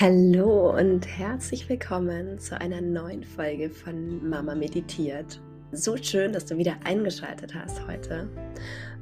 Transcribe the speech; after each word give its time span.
Hallo 0.00 0.74
und 0.78 1.06
herzlich 1.06 1.68
willkommen 1.68 2.38
zu 2.38 2.58
einer 2.58 2.80
neuen 2.80 3.22
Folge 3.22 3.68
von 3.68 4.26
Mama 4.26 4.54
Meditiert. 4.54 5.42
So 5.72 5.94
schön, 5.98 6.32
dass 6.32 6.46
du 6.46 6.56
wieder 6.56 6.76
eingeschaltet 6.84 7.54
hast 7.54 7.86
heute. 7.86 8.26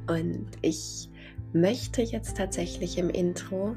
Und 0.09 0.49
ich 0.61 1.09
möchte 1.53 2.03
jetzt 2.03 2.37
tatsächlich 2.37 2.99
im 2.99 3.11
Intro 3.11 3.77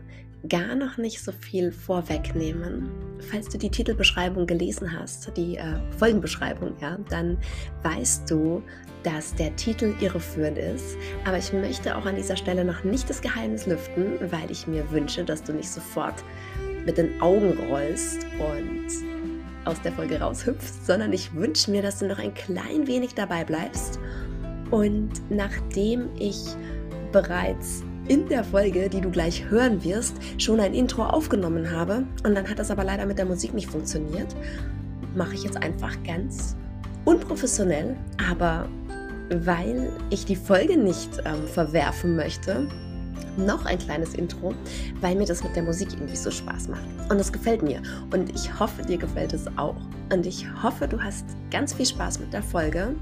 gar 0.49 0.73
noch 0.73 0.97
nicht 0.97 1.21
so 1.21 1.31
viel 1.31 1.71
vorwegnehmen. 1.71 2.89
Falls 3.29 3.49
du 3.49 3.59
die 3.59 3.69
Titelbeschreibung 3.69 4.47
gelesen 4.47 4.91
hast, 4.91 5.31
die 5.37 5.57
äh, 5.57 5.75
Folgenbeschreibung, 5.99 6.73
ja, 6.81 6.97
dann 7.11 7.37
weißt 7.83 8.31
du, 8.31 8.63
dass 9.03 9.35
der 9.35 9.55
Titel 9.57 9.93
irreführend 10.01 10.57
ist. 10.57 10.97
Aber 11.25 11.37
ich 11.37 11.53
möchte 11.53 11.95
auch 11.95 12.07
an 12.07 12.15
dieser 12.15 12.35
Stelle 12.35 12.65
noch 12.65 12.83
nicht 12.83 13.07
das 13.07 13.21
Geheimnis 13.21 13.67
lüften, 13.67 14.19
weil 14.31 14.49
ich 14.49 14.65
mir 14.65 14.89
wünsche, 14.89 15.23
dass 15.23 15.43
du 15.43 15.53
nicht 15.53 15.69
sofort 15.69 16.23
mit 16.85 16.97
den 16.97 17.21
Augen 17.21 17.57
rollst 17.69 18.25
und 18.39 18.87
aus 19.65 19.81
der 19.81 19.91
Folge 19.91 20.19
raushüpfst, 20.19 20.85
sondern 20.85 21.13
ich 21.13 21.33
wünsche 21.33 21.71
mir, 21.71 21.81
dass 21.81 21.99
du 21.99 22.07
noch 22.07 22.19
ein 22.19 22.33
klein 22.33 22.87
wenig 22.87 23.13
dabei 23.13 23.43
bleibst. 23.43 23.99
Und 24.71 25.09
nachdem 25.29 26.09
ich 26.17 26.37
bereits 27.11 27.83
in 28.07 28.27
der 28.27 28.43
Folge, 28.43 28.89
die 28.89 29.01
du 29.01 29.11
gleich 29.11 29.49
hören 29.49 29.83
wirst, 29.83 30.15
schon 30.37 30.59
ein 30.59 30.73
Intro 30.73 31.03
aufgenommen 31.03 31.69
habe 31.71 32.03
und 32.25 32.35
dann 32.35 32.49
hat 32.49 32.57
das 32.57 32.71
aber 32.71 32.83
leider 32.83 33.05
mit 33.05 33.17
der 33.17 33.25
Musik 33.25 33.53
nicht 33.53 33.69
funktioniert, 33.69 34.35
mache 35.15 35.35
ich 35.35 35.43
jetzt 35.43 35.57
einfach 35.57 35.95
ganz 36.03 36.55
unprofessionell, 37.05 37.95
aber 38.29 38.67
weil 39.29 39.91
ich 40.09 40.25
die 40.25 40.35
Folge 40.35 40.77
nicht 40.77 41.09
ähm, 41.25 41.47
verwerfen 41.47 42.15
möchte, 42.15 42.67
noch 43.37 43.65
ein 43.65 43.77
kleines 43.77 44.13
Intro, 44.13 44.53
weil 44.99 45.15
mir 45.15 45.25
das 45.25 45.43
mit 45.43 45.55
der 45.55 45.63
Musik 45.63 45.93
irgendwie 45.93 46.15
so 46.15 46.31
Spaß 46.31 46.67
macht. 46.67 46.83
Und 47.09 47.17
das 47.17 47.31
gefällt 47.31 47.61
mir. 47.61 47.81
Und 48.11 48.33
ich 48.35 48.59
hoffe, 48.59 48.81
dir 48.83 48.97
gefällt 48.97 49.33
es 49.33 49.45
auch. 49.57 49.75
Und 50.11 50.25
ich 50.25 50.45
hoffe, 50.61 50.87
du 50.87 51.01
hast 51.01 51.25
ganz 51.49 51.73
viel 51.73 51.85
Spaß 51.85 52.19
mit 52.19 52.33
der 52.33 52.43
Folge. 52.43 52.95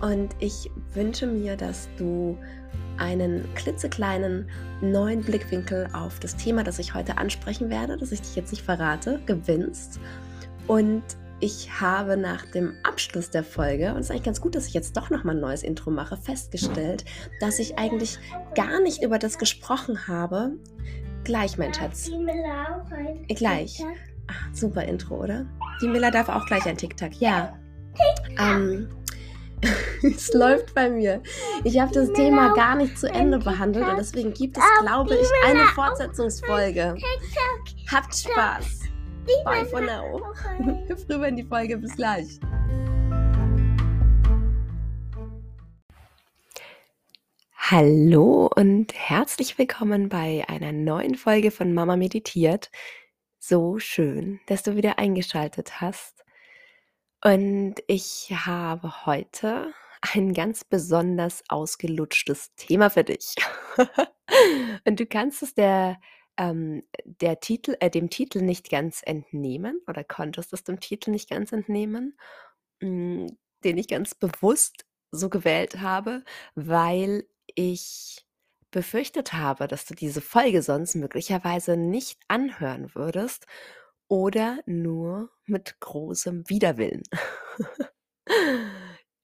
Und 0.00 0.34
ich 0.38 0.70
wünsche 0.94 1.26
mir, 1.26 1.56
dass 1.56 1.88
du 1.96 2.36
einen 2.98 3.46
klitzekleinen 3.54 4.48
neuen 4.82 5.22
Blickwinkel 5.22 5.88
auf 5.92 6.20
das 6.20 6.36
Thema, 6.36 6.62
das 6.62 6.78
ich 6.78 6.94
heute 6.94 7.18
ansprechen 7.18 7.70
werde, 7.70 7.96
das 7.96 8.12
ich 8.12 8.20
dich 8.20 8.36
jetzt 8.36 8.50
nicht 8.50 8.62
verrate, 8.62 9.20
gewinnst. 9.26 10.00
Und 10.66 11.02
ich 11.40 11.80
habe 11.80 12.16
nach 12.16 12.44
dem 12.46 12.74
Abschluss 12.82 13.30
der 13.30 13.44
Folge, 13.44 13.92
und 13.92 14.00
es 14.00 14.06
ist 14.06 14.10
eigentlich 14.10 14.24
ganz 14.24 14.40
gut, 14.40 14.54
dass 14.54 14.66
ich 14.66 14.74
jetzt 14.74 14.96
doch 14.96 15.10
nochmal 15.10 15.34
ein 15.34 15.40
neues 15.40 15.62
Intro 15.62 15.90
mache, 15.90 16.16
festgestellt, 16.16 17.04
dass 17.40 17.58
ich 17.58 17.78
eigentlich 17.78 18.18
gar 18.54 18.80
nicht 18.80 19.02
über 19.02 19.18
das 19.18 19.38
gesprochen 19.38 20.06
habe. 20.06 20.52
Gleich, 21.24 21.58
mein 21.58 21.72
Schatz. 21.72 22.10
Gleich. 23.28 23.82
Ach, 24.26 24.54
super 24.54 24.84
Intro, 24.84 25.22
oder? 25.22 25.46
Die 25.80 25.88
Miller 25.88 26.10
darf 26.10 26.28
auch 26.28 26.46
gleich 26.46 26.66
ein 26.66 26.76
TikTok. 26.76 27.14
Ja. 27.20 27.58
Ähm, 28.38 28.88
es 30.02 30.32
läuft 30.32 30.74
bei 30.74 30.88
mir. 30.90 31.22
Ich 31.64 31.78
habe 31.78 31.92
das 31.92 32.12
Thema 32.12 32.54
gar 32.54 32.76
nicht 32.76 32.98
zu 32.98 33.08
Ende 33.10 33.38
behandelt 33.38 33.86
und 33.86 33.96
deswegen 33.96 34.32
gibt 34.32 34.56
es, 34.56 34.64
glaube 34.82 35.14
ich, 35.14 35.28
eine 35.48 35.66
Fortsetzungsfolge. 35.68 36.96
Habt 37.90 38.14
Spaß. 38.14 38.80
Bye 39.44 39.64
for 39.64 39.80
now. 39.80 40.20
Hüpf 40.88 41.08
rüber 41.08 41.28
in 41.28 41.36
die 41.36 41.44
Folge. 41.44 41.78
Bis 41.78 41.96
gleich. 41.96 42.40
Hallo 47.54 48.50
und 48.54 48.92
herzlich 48.92 49.56
willkommen 49.56 50.08
bei 50.08 50.44
einer 50.48 50.72
neuen 50.72 51.14
Folge 51.14 51.50
von 51.52 51.72
Mama 51.72 51.96
Meditiert. 51.96 52.70
So 53.38 53.78
schön, 53.78 54.40
dass 54.46 54.64
du 54.64 54.74
wieder 54.74 54.98
eingeschaltet 54.98 55.80
hast. 55.80 56.24
Und 57.22 57.76
ich 57.86 58.32
habe 58.32 59.06
heute 59.06 59.72
ein 60.12 60.34
ganz 60.34 60.64
besonders 60.64 61.44
ausgelutschtes 61.48 62.54
Thema 62.56 62.90
für 62.90 63.04
dich. 63.04 63.36
und 64.84 64.98
du 64.98 65.06
kannst 65.06 65.42
es 65.42 65.54
der 65.54 65.98
ähm, 66.40 66.82
der 67.04 67.38
Titel, 67.40 67.76
äh, 67.80 67.90
dem 67.90 68.08
Titel 68.08 68.40
nicht 68.40 68.70
ganz 68.70 69.02
entnehmen 69.04 69.80
oder 69.86 70.02
konntest 70.04 70.54
es 70.54 70.64
dem 70.64 70.80
Titel 70.80 71.10
nicht 71.10 71.28
ganz 71.28 71.52
entnehmen, 71.52 72.18
mh, 72.80 72.88
hm, 72.88 73.38
den 73.62 73.76
ich 73.76 73.88
ganz 73.88 74.14
bewusst 74.14 74.86
so 75.10 75.28
gewählt 75.28 75.80
habe, 75.80 76.24
weil 76.54 77.26
ich 77.54 78.24
befürchtet 78.70 79.34
habe, 79.34 79.68
dass 79.68 79.84
du 79.84 79.94
diese 79.94 80.22
Folge 80.22 80.62
sonst 80.62 80.94
möglicherweise 80.94 81.76
nicht 81.76 82.20
anhören 82.28 82.94
würdest 82.94 83.46
oder 84.08 84.60
nur 84.64 85.30
mit 85.44 85.78
großem 85.80 86.48
Widerwillen. 86.48 87.02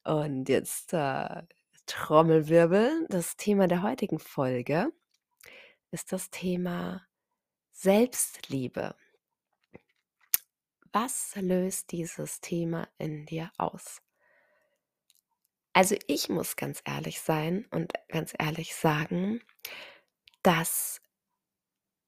Und 0.04 0.48
jetzt 0.50 0.92
äh, 0.92 1.42
Trommelwirbel, 1.86 3.06
das 3.08 3.36
Thema 3.36 3.68
der 3.68 3.82
heutigen 3.82 4.18
Folge 4.18 4.92
ist 5.96 6.12
das 6.12 6.28
Thema 6.28 7.06
Selbstliebe. 7.72 8.94
Was 10.92 11.34
löst 11.36 11.90
dieses 11.90 12.42
Thema 12.42 12.86
in 12.98 13.24
dir 13.24 13.50
aus? 13.56 14.02
Also 15.72 15.96
ich 16.06 16.28
muss 16.28 16.56
ganz 16.56 16.82
ehrlich 16.84 17.22
sein 17.22 17.64
und 17.70 17.94
ganz 18.08 18.34
ehrlich 18.38 18.74
sagen, 18.74 19.42
dass 20.42 21.00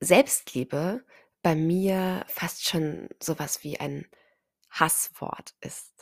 Selbstliebe 0.01 1.07
bei 1.41 1.55
mir 1.55 2.27
fast 2.29 2.69
schon 2.69 3.09
sowas 3.23 3.65
wie 3.65 3.81
ein 3.81 4.07
Hasswort 4.69 5.55
ist, 5.63 5.98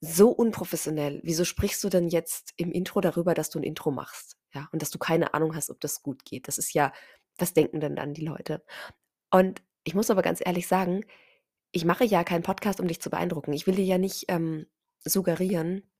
so 0.00 0.30
unprofessionell. 0.30 1.20
Wieso 1.22 1.44
sprichst 1.44 1.82
du 1.84 1.88
denn 1.88 2.08
jetzt 2.08 2.52
im 2.56 2.72
Intro 2.72 3.00
darüber, 3.00 3.34
dass 3.34 3.50
du 3.50 3.58
ein 3.58 3.64
Intro 3.64 3.90
machst? 3.90 4.36
Ja, 4.52 4.68
und 4.72 4.82
dass 4.82 4.90
du 4.90 4.98
keine 4.98 5.34
Ahnung 5.34 5.54
hast, 5.54 5.70
ob 5.70 5.80
das 5.80 6.02
gut 6.02 6.24
geht. 6.24 6.48
Das 6.48 6.58
ist 6.58 6.74
ja, 6.74 6.92
was 7.38 7.54
denken 7.54 7.80
denn 7.80 7.96
dann 7.96 8.12
die 8.12 8.26
Leute? 8.26 8.62
Und 9.30 9.62
ich 9.84 9.94
muss 9.94 10.10
aber 10.10 10.22
ganz 10.22 10.42
ehrlich 10.44 10.66
sagen, 10.66 11.04
ich 11.70 11.84
mache 11.84 12.04
ja 12.04 12.22
keinen 12.24 12.42
Podcast, 12.42 12.80
um 12.80 12.88
dich 12.88 13.00
zu 13.00 13.10
beeindrucken. 13.10 13.52
Ich 13.52 13.66
will 13.66 13.76
dir 13.76 13.84
ja 13.84 13.96
nicht 13.96 14.26
ähm, 14.28 14.66
suggerieren, 15.04 15.90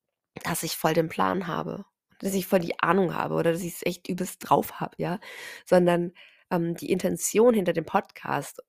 dass 0.44 0.62
ich 0.64 0.76
voll 0.76 0.92
den 0.94 1.08
Plan 1.08 1.46
habe, 1.46 1.86
dass 2.18 2.34
ich 2.34 2.46
voll 2.46 2.60
die 2.60 2.78
Ahnung 2.80 3.14
habe 3.14 3.34
oder 3.34 3.52
dass 3.52 3.62
ich 3.62 3.74
es 3.76 3.86
echt 3.86 4.08
übelst 4.08 4.48
drauf 4.48 4.80
habe, 4.80 4.94
ja, 4.98 5.18
sondern 5.64 6.12
ähm, 6.52 6.76
die 6.76 6.92
Intention 6.92 7.54
hinter 7.54 7.72
dem 7.72 7.84
Podcast 7.84 8.62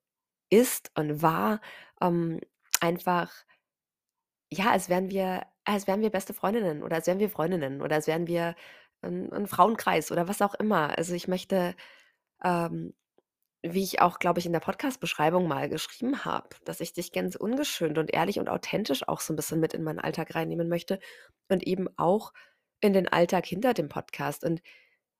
ist 0.49 0.91
und 0.95 1.21
war 1.21 1.61
ähm, 2.01 2.39
einfach, 2.81 3.31
ja, 4.51 4.71
als 4.71 4.89
wären 4.89 5.11
wir, 5.11 5.45
als 5.65 5.87
wären 5.87 6.01
wir 6.01 6.09
beste 6.09 6.33
Freundinnen 6.33 6.83
oder 6.83 6.95
als 6.97 7.07
wären 7.07 7.19
wir 7.19 7.29
Freundinnen 7.29 7.81
oder 7.81 7.95
als 7.95 8.07
wären 8.07 8.27
wir 8.27 8.55
ein, 9.01 9.31
ein 9.33 9.47
Frauenkreis 9.47 10.11
oder 10.11 10.27
was 10.27 10.41
auch 10.41 10.55
immer. 10.55 10.97
Also 10.97 11.13
ich 11.13 11.27
möchte 11.27 11.75
ähm, 12.43 12.93
wie 13.63 13.83
ich 13.83 14.01
auch, 14.01 14.19
glaube 14.19 14.39
ich, 14.39 14.45
in 14.45 14.51
der 14.51 14.59
Podcast-Beschreibung 14.59 15.47
mal 15.47 15.69
geschrieben 15.69 16.25
habe, 16.25 16.49
dass 16.65 16.81
ich 16.81 16.91
dich 16.91 17.13
ganz 17.13 17.35
ungeschönt 17.35 17.97
und 17.97 18.13
ehrlich 18.13 18.39
und 18.39 18.49
authentisch 18.49 19.07
auch 19.07 19.21
so 19.21 19.31
ein 19.31 19.37
bisschen 19.37 19.61
mit 19.61 19.73
in 19.73 19.83
meinen 19.83 19.99
Alltag 19.99 20.35
reinnehmen 20.35 20.67
möchte 20.67 20.99
und 21.47 21.65
eben 21.65 21.87
auch 21.97 22.33
in 22.81 22.91
den 22.91 23.07
Alltag 23.07 23.45
hinter 23.45 23.73
dem 23.73 23.87
Podcast. 23.87 24.43
Und 24.43 24.61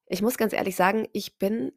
ich 0.08 0.22
muss 0.22 0.38
ganz 0.38 0.52
ehrlich 0.52 0.76
sagen, 0.76 1.08
ich 1.14 1.40
bin 1.40 1.72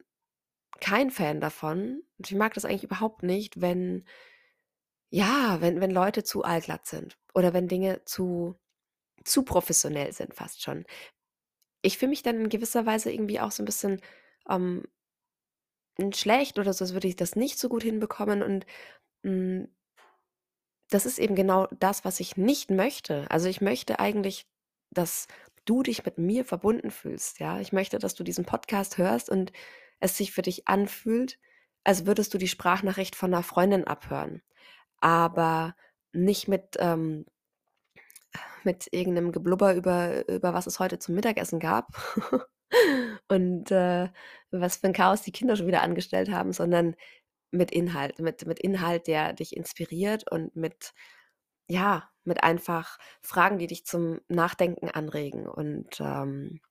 kein 0.81 1.11
Fan 1.11 1.41
davon 1.41 2.03
und 2.17 2.29
ich 2.31 2.35
mag 2.37 2.53
das 2.53 2.65
eigentlich 2.65 2.83
überhaupt 2.83 3.23
nicht, 3.23 3.61
wenn 3.61 4.05
ja, 5.09 5.57
wenn 5.61 5.79
wenn 5.81 5.91
Leute 5.91 6.23
zu 6.23 6.43
allglatt 6.43 6.85
sind 6.87 7.17
oder 7.33 7.53
wenn 7.53 7.67
Dinge 7.67 8.01
zu 8.05 8.55
zu 9.25 9.43
professionell 9.43 10.13
sind 10.13 10.33
fast 10.35 10.63
schon. 10.63 10.85
Ich 11.83 11.97
fühle 11.97 12.09
mich 12.11 12.23
dann 12.23 12.37
in 12.41 12.49
gewisser 12.49 12.85
Weise 12.85 13.11
irgendwie 13.11 13.39
auch 13.39 13.51
so 13.51 13.63
ein 13.63 13.65
bisschen, 13.65 14.01
ähm 14.49 14.83
schlecht 16.13 16.59
oder 16.59 16.73
so, 16.73 16.83
als 16.85 16.93
würde 16.93 17.07
ich 17.07 17.15
das 17.15 17.35
nicht 17.35 17.59
so 17.59 17.69
gut 17.69 17.83
hinbekommen 17.83 18.43
und, 18.43 18.65
hm, 19.23 19.69
das 20.89 21.05
ist 21.05 21.19
eben 21.19 21.35
genau 21.35 21.67
das, 21.79 22.05
was 22.05 22.19
ich 22.19 22.37
nicht 22.37 22.69
möchte. 22.71 23.29
Also, 23.29 23.49
ich 23.49 23.61
möchte 23.61 23.99
eigentlich, 23.99 24.47
dass 24.91 25.27
du 25.65 25.83
dich 25.83 26.05
mit 26.05 26.17
mir 26.17 26.45
verbunden 26.45 26.91
fühlst, 26.91 27.39
ja? 27.39 27.59
Ich 27.59 27.73
möchte, 27.73 27.99
dass 27.99 28.15
du 28.15 28.23
diesen 28.23 28.45
Podcast 28.45 28.97
hörst 28.97 29.29
und 29.29 29.51
es 29.99 30.17
sich 30.17 30.31
für 30.31 30.41
dich 30.41 30.67
anfühlt, 30.67 31.39
als 31.83 32.05
würdest 32.05 32.33
du 32.33 32.37
die 32.37 32.47
Sprachnachricht 32.47 33.15
von 33.15 33.33
einer 33.33 33.43
Freundin 33.43 33.85
abhören, 33.85 34.41
aber 34.99 35.75
nicht 36.13 36.47
mit, 36.47 36.77
ähm 36.79 37.25
mit 38.63 38.87
irgendeinem 38.91 39.31
Geblubber 39.31 39.73
über 39.75 40.27
über 40.27 40.53
was 40.53 40.67
es 40.67 40.79
heute 40.79 40.99
zum 40.99 41.15
Mittagessen 41.15 41.59
gab 41.59 41.87
und, 43.29 43.71
äh, 43.71 44.09
was 44.51 44.77
für 44.77 44.87
ein 44.87 44.93
Chaos 44.93 45.21
die 45.21 45.31
Kinder 45.31 45.55
schon 45.55 45.67
wieder 45.67 45.81
angestellt 45.83 46.31
haben, 46.31 46.53
sondern 46.53 46.95
mit 47.51 47.71
Inhalt, 47.71 48.19
mit 48.19 48.45
mit 48.47 48.59
Inhalt, 48.59 49.07
der 49.07 49.33
dich 49.33 49.55
inspiriert 49.55 50.29
und 50.31 50.55
mit 50.55 50.93
ja, 51.69 52.09
mit 52.23 52.43
einfach 52.43 52.97
Fragen, 53.21 53.57
die 53.59 53.67
dich 53.67 53.85
zum 53.85 54.19
Nachdenken 54.29 54.89
anregen 54.89 55.47
und, 55.47 55.99
ähm, 56.01 56.61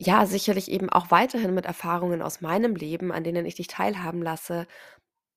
ja, 0.00 0.26
sicherlich 0.26 0.70
eben 0.70 0.90
auch 0.90 1.10
weiterhin 1.10 1.54
mit 1.54 1.66
Erfahrungen 1.66 2.22
aus 2.22 2.40
meinem 2.40 2.74
Leben, 2.76 3.12
an 3.12 3.24
denen 3.24 3.46
ich 3.46 3.56
dich 3.56 3.66
teilhaben 3.68 4.22
lasse, 4.22 4.66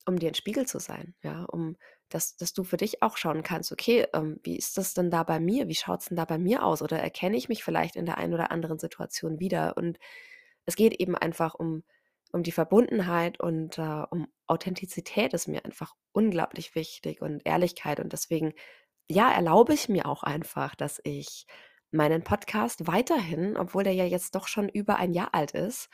um 0.08 0.20
dir 0.20 0.30
'n 0.30 0.36
Spiegel 0.36 0.68
zu 0.68 0.80
sein, 0.80 1.16
ja, 1.24 1.46
um 1.46 1.78
dass 2.10 2.38
dass 2.38 2.54
du 2.54 2.64
für 2.66 2.78
dich 2.78 3.04
auch 3.04 3.18
schauen 3.18 3.44
kannst: 3.44 3.72
„Okay, 3.74 4.08
ähm, 4.14 4.40
wie 4.44 4.58
ist 4.58 4.78
das 4.78 4.94
denn 4.96 5.12
da 5.12 5.24
bei 5.24 5.40
mir? 5.42 5.68
Wie 5.70 5.76
schaut's 5.76 6.08
denn 6.10 6.18
da 6.18 6.26
bei 6.26 6.38
mir 6.40 6.66
aus? 6.66 6.82
Oder 6.84 7.00
erkenne 7.00 7.38
ich 7.38 7.50
mich 7.50 7.64
vielleicht 7.66 7.96
in 7.98 8.06
der 8.08 8.18
einen 8.20 8.34
oder 8.36 8.52
anderen 8.52 8.80
Situation 8.80 9.40
wieder?“ 9.40 9.78
Und 9.78 10.00
es 10.66 10.76
geht 10.76 10.94
eben 11.00 11.16
einfach 11.16 11.56
um 11.56 11.84
um 12.34 12.42
die 12.44 12.52
Verbundenheit 12.52 13.40
und, 13.40 13.78
äh, 13.78 14.04
um 14.10 14.28
Authentizität 14.48 15.34
ist 15.36 15.48
mir 15.48 15.64
einfach 15.66 15.94
unglaublich 16.14 16.74
wichtig 16.76 17.22
und 17.22 17.42
Ehrlichkeit 17.46 18.00
und 18.00 18.12
deswegen, 18.14 18.54
ja, 19.10 19.32
erlaube 19.34 19.74
ich 19.74 19.90
mir 19.90 20.08
auch 20.08 20.24
einfach, 20.24 20.76
dass 20.76 21.02
ich 21.06 21.48
meinen 21.94 22.24
Podcast 22.24 22.88
weiterhin, 22.88 23.58
obwohl 23.58 23.84
der 23.84 23.94
ja 23.94 24.06
jetzt 24.06 24.36
doch 24.36 24.48
schon 24.48 24.70
über 24.70 24.98
ein 24.98 25.14
Jahr 25.14 25.34
alt 25.34 25.52
ist, 25.52 25.90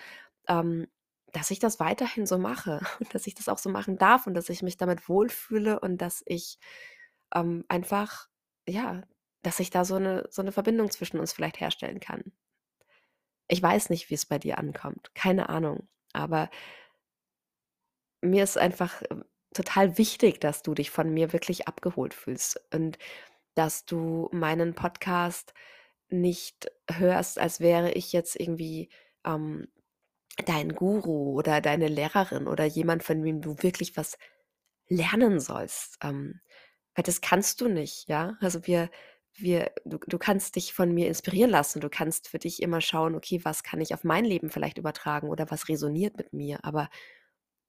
ähm 0.47 0.87
dass 1.33 1.51
ich 1.51 1.59
das 1.59 1.79
weiterhin 1.79 2.25
so 2.25 2.37
mache 2.37 2.81
und 2.99 3.13
dass 3.13 3.27
ich 3.27 3.35
das 3.35 3.49
auch 3.49 3.59
so 3.59 3.69
machen 3.69 3.97
darf 3.97 4.27
und 4.27 4.33
dass 4.33 4.49
ich 4.49 4.63
mich 4.63 4.77
damit 4.77 5.07
wohlfühle 5.09 5.79
und 5.79 5.99
dass 5.99 6.23
ich, 6.25 6.57
ähm, 7.35 7.65
einfach 7.67 8.27
ja, 8.67 9.03
dass 9.43 9.59
ich 9.59 9.69
da 9.69 9.85
so 9.85 9.95
eine 9.95 10.27
so 10.31 10.41
eine 10.41 10.51
Verbindung 10.51 10.91
zwischen 10.91 11.19
uns 11.19 11.33
vielleicht 11.33 11.59
herstellen 11.59 11.99
kann. 11.99 12.33
Ich 13.47 13.61
weiß 13.61 13.89
nicht, 13.89 14.09
wie 14.09 14.15
es 14.15 14.25
bei 14.25 14.39
dir 14.39 14.57
ankommt, 14.59 15.11
keine 15.15 15.49
Ahnung, 15.49 15.87
aber 16.13 16.49
mir 18.21 18.43
ist 18.43 18.57
einfach, 18.57 19.01
ähm, 19.09 19.23
total 19.53 19.97
wichtig, 19.97 20.39
dass 20.39 20.61
du 20.61 20.73
dich 20.75 20.91
von 20.91 21.11
mir 21.13 21.33
wirklich 21.33 21.67
abgeholt 21.67 22.13
fühlst 22.13 22.61
und 22.73 22.97
dass 23.55 23.85
du 23.85 24.29
meinen 24.31 24.75
Podcast 24.75 25.53
nicht 26.11 26.71
hörst, 26.91 27.39
als 27.39 27.59
wäre 27.59 27.91
ich 27.93 28.13
jetzt 28.13 28.39
irgendwie, 28.39 28.89
ähm 29.25 29.67
dein 30.45 30.69
Guru 30.75 31.33
oder 31.37 31.61
deine 31.61 31.87
Lehrerin 31.89 32.47
oder 32.47 32.65
jemand, 32.65 33.03
von 33.03 33.21
dem 33.23 33.41
du 33.41 33.57
wirklich 33.61 33.97
was 33.97 34.17
lernen 34.87 35.39
sollst. 35.39 35.97
Ähm, 36.03 36.41
weil 36.95 37.03
das 37.03 37.21
kannst 37.21 37.61
du 37.61 37.69
nicht, 37.69 38.09
ja? 38.09 38.37
Also 38.41 38.65
wir 38.67 38.89
wir 39.35 39.71
du 39.85 39.97
du 40.07 40.17
kannst 40.19 40.55
dich 40.57 40.73
von 40.73 40.93
mir 40.93 41.07
inspirieren 41.07 41.51
lassen. 41.51 41.81
Du 41.81 41.89
kannst 41.89 42.27
für 42.29 42.39
dich 42.39 42.61
immer 42.61 42.81
schauen: 42.81 43.15
„Okay, 43.15 43.41
was 43.45 43.63
kann 43.63 43.81
ich 43.81 43.93
auf 43.93 44.03
mein 44.03 44.25
Leben 44.25 44.49
vielleicht 44.49 44.77
übertragen 44.79 45.29
oder 45.29 45.49
was 45.51 45.69
resoniert 45.69 46.17
mit 46.17 46.33
mir?“ 46.33 46.59
Aber 46.65 46.89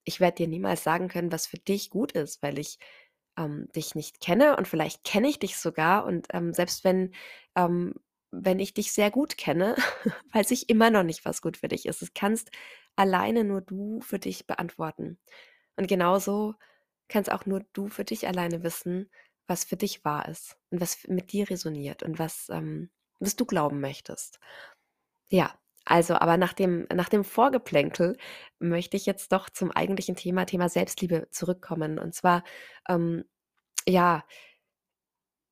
ich 0.05 0.21
werde 0.21 0.37
dir 0.37 0.49
niemals 0.49 0.83
sagen 0.85 1.09
können, 1.09 1.33
was 1.33 1.47
für 1.47 1.59
dich 1.59 1.91
gut 1.91 2.13
ist, 2.13 2.43
weil 2.43 2.59
ich, 2.59 2.79
ähm, 3.39 3.69
dich 3.77 3.95
nicht 3.95 4.21
kenne 4.21 4.57
und 4.57 4.69
vielleicht 4.69 5.05
kenne 5.05 5.29
ich 5.29 5.39
dich 5.39 5.57
sogar 5.59 6.05
und, 6.07 6.29
ähm, 6.33 6.53
selbst 6.55 6.85
wenn, 6.85 7.15
ähm 7.57 7.95
wenn 8.31 8.61
ich 8.61 8.75
dich 8.75 8.93
sehr 8.93 9.11
gut 9.11 9.37
kenne, 9.37 9.77
weiß 10.33 10.51
ich 10.53 10.69
immer 10.69 10.91
noch 10.91 11.03
nicht, 11.03 11.25
was 11.25 11.43
gut 11.43 11.57
für 11.57 11.69
dich 11.69 11.87
ist. 11.87 12.03
Das 12.03 12.15
kannst 12.15 12.51
alleine 12.97 13.45
nur 13.45 13.61
du 13.61 14.01
für 14.01 14.19
dich 14.19 14.47
beantworten. 14.47 15.19
Und 15.77 15.89
genauso 15.89 16.55
kannst 17.09 17.33
auch 17.33 17.47
nur 17.47 17.63
du 17.73 17.89
für 17.89 18.05
dich 18.05 18.27
alleine 18.29 18.63
wissen, 18.63 19.11
was 19.47 19.65
für 19.65 19.77
dich 19.77 20.05
wahr 20.05 20.29
ist 20.29 20.57
und 20.71 20.81
was 20.81 21.07
mit 21.09 21.33
dir 21.33 21.51
resoniert 21.51 22.03
und 22.03 22.19
was, 22.19 22.49
ähm, 22.51 22.91
was 23.19 23.37
du 23.37 23.45
glauben 23.47 23.81
möchtest. 23.81 24.39
Ja, 25.31 25.59
also, 25.85 26.15
aber 26.15 26.37
nach 26.37 26.53
dem, 26.53 26.87
nach 26.93 27.09
dem 27.09 27.25
Vorgeplänkel 27.25 28.17
möchte 28.59 28.97
ich 28.97 29.07
jetzt 29.07 29.33
doch 29.33 29.51
zum 29.51 29.71
eigentlichen 29.73 30.15
Thema, 30.17 30.45
Thema 30.45 30.69
Selbstliebe 30.69 31.29
zurückkommen. 31.31 31.99
Und 31.99 32.15
zwar, 32.15 32.45
ähm, 32.89 33.25
ja, 33.89 34.25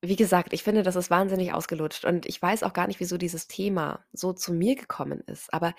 wie 0.00 0.16
gesagt, 0.16 0.52
ich 0.52 0.62
finde, 0.62 0.82
das 0.82 0.96
ist 0.96 1.10
wahnsinnig 1.10 1.52
ausgelutscht 1.52 2.04
und 2.04 2.26
ich 2.26 2.40
weiß 2.40 2.62
auch 2.62 2.72
gar 2.72 2.86
nicht, 2.86 3.00
wieso 3.00 3.18
dieses 3.18 3.48
Thema 3.48 4.04
so 4.12 4.32
zu 4.32 4.52
mir 4.52 4.76
gekommen 4.76 5.22
ist. 5.26 5.52
Aber 5.52 5.74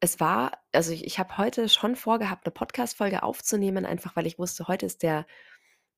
es 0.00 0.20
war 0.20 0.52
also, 0.72 0.92
ich 0.92 1.04
ich 1.04 1.18
habe 1.18 1.38
heute 1.38 1.68
schon 1.68 1.96
vorgehabt, 1.96 2.46
eine 2.46 2.52
Podcast-Folge 2.52 3.22
aufzunehmen, 3.22 3.86
einfach 3.86 4.16
weil 4.16 4.26
ich 4.26 4.38
wusste, 4.38 4.68
heute 4.68 4.86
ist 4.86 5.02
der 5.02 5.26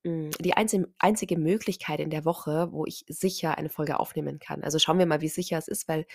hm, 0.05 0.31
die 0.39 0.53
einzi 0.55 0.85
einzige 0.99 1.37
Möglichkeit 1.37 1.99
in 1.99 2.09
der 2.09 2.25
Woche, 2.25 2.71
wo 2.71 2.85
ich 2.85 3.05
sicher 3.09 3.57
eine 3.57 3.69
Folge 3.69 3.99
aufnehmen 3.99 4.39
kann. 4.39 4.63
Also, 4.63 4.79
schauen 4.79 4.99
wir 4.99 5.05
mal, 5.07 5.21
wie 5.21 5.29
sicher 5.29 5.57
es 5.57 5.67
ist, 5.67 5.87
weil 5.87 6.05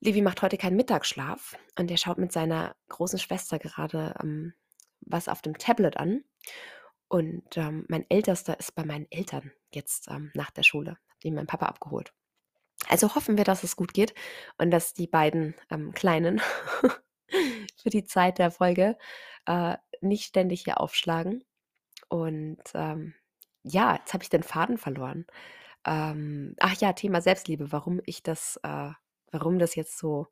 Levi 0.00 0.22
macht 0.22 0.42
heute 0.42 0.58
keinen 0.58 0.76
Mittagsschlaf 0.76 1.56
und 1.78 1.90
der 1.90 1.96
schaut 1.96 2.18
mit 2.18 2.32
seiner 2.32 2.76
großen 2.88 3.18
Schwester 3.18 3.58
gerade, 3.58 4.14
ähm, 4.22 4.54
was 5.00 5.28
auf 5.28 5.42
dem 5.42 5.58
Tablet 5.58 5.96
an. 5.96 6.22
Und, 7.08 7.56
ähm, 7.56 7.86
mein 7.88 8.08
Ältester 8.10 8.58
ist 8.58 8.74
bei 8.74 8.84
meinen 8.84 9.06
Eltern 9.10 9.52
jetzt, 9.72 10.08
ähm, 10.08 10.30
nach 10.34 10.50
der 10.50 10.62
Schule, 10.62 10.92
hat 11.08 11.24
ihn 11.24 11.34
mein 11.34 11.46
Papa 11.46 11.66
abgeholt. 11.66 12.12
Also 12.88 13.14
hoffen 13.14 13.36
wir, 13.36 13.44
dass 13.44 13.64
es 13.64 13.76
gut 13.76 13.94
geht 13.94 14.14
und 14.58 14.70
dass 14.70 14.94
die 14.94 15.06
beiden, 15.06 15.54
ähm, 15.70 15.92
Kleinen 15.92 16.40
für 17.76 17.90
die 17.90 18.04
Zeit 18.04 18.38
der 18.38 18.50
Folge, 18.50 18.96
äh, 19.46 19.76
nicht 20.00 20.24
ständig 20.26 20.64
hier 20.64 20.80
aufschlagen. 20.80 21.44
Und, 22.08 22.62
ähm, 22.74 23.14
ja, 23.64 23.96
jetzt 23.96 24.14
habe 24.14 24.22
ich 24.22 24.30
den 24.30 24.42
Faden 24.42 24.78
verloren. 24.78 25.26
Ähm, 25.86 26.54
ach 26.60 26.74
ja, 26.80 26.92
Thema 26.92 27.20
Selbstliebe, 27.20 27.72
warum 27.72 28.00
ich 28.04 28.22
das 28.22 28.58
äh, 28.62 28.90
warum 29.32 29.58
das 29.58 29.74
jetzt 29.74 29.98
so 29.98 30.28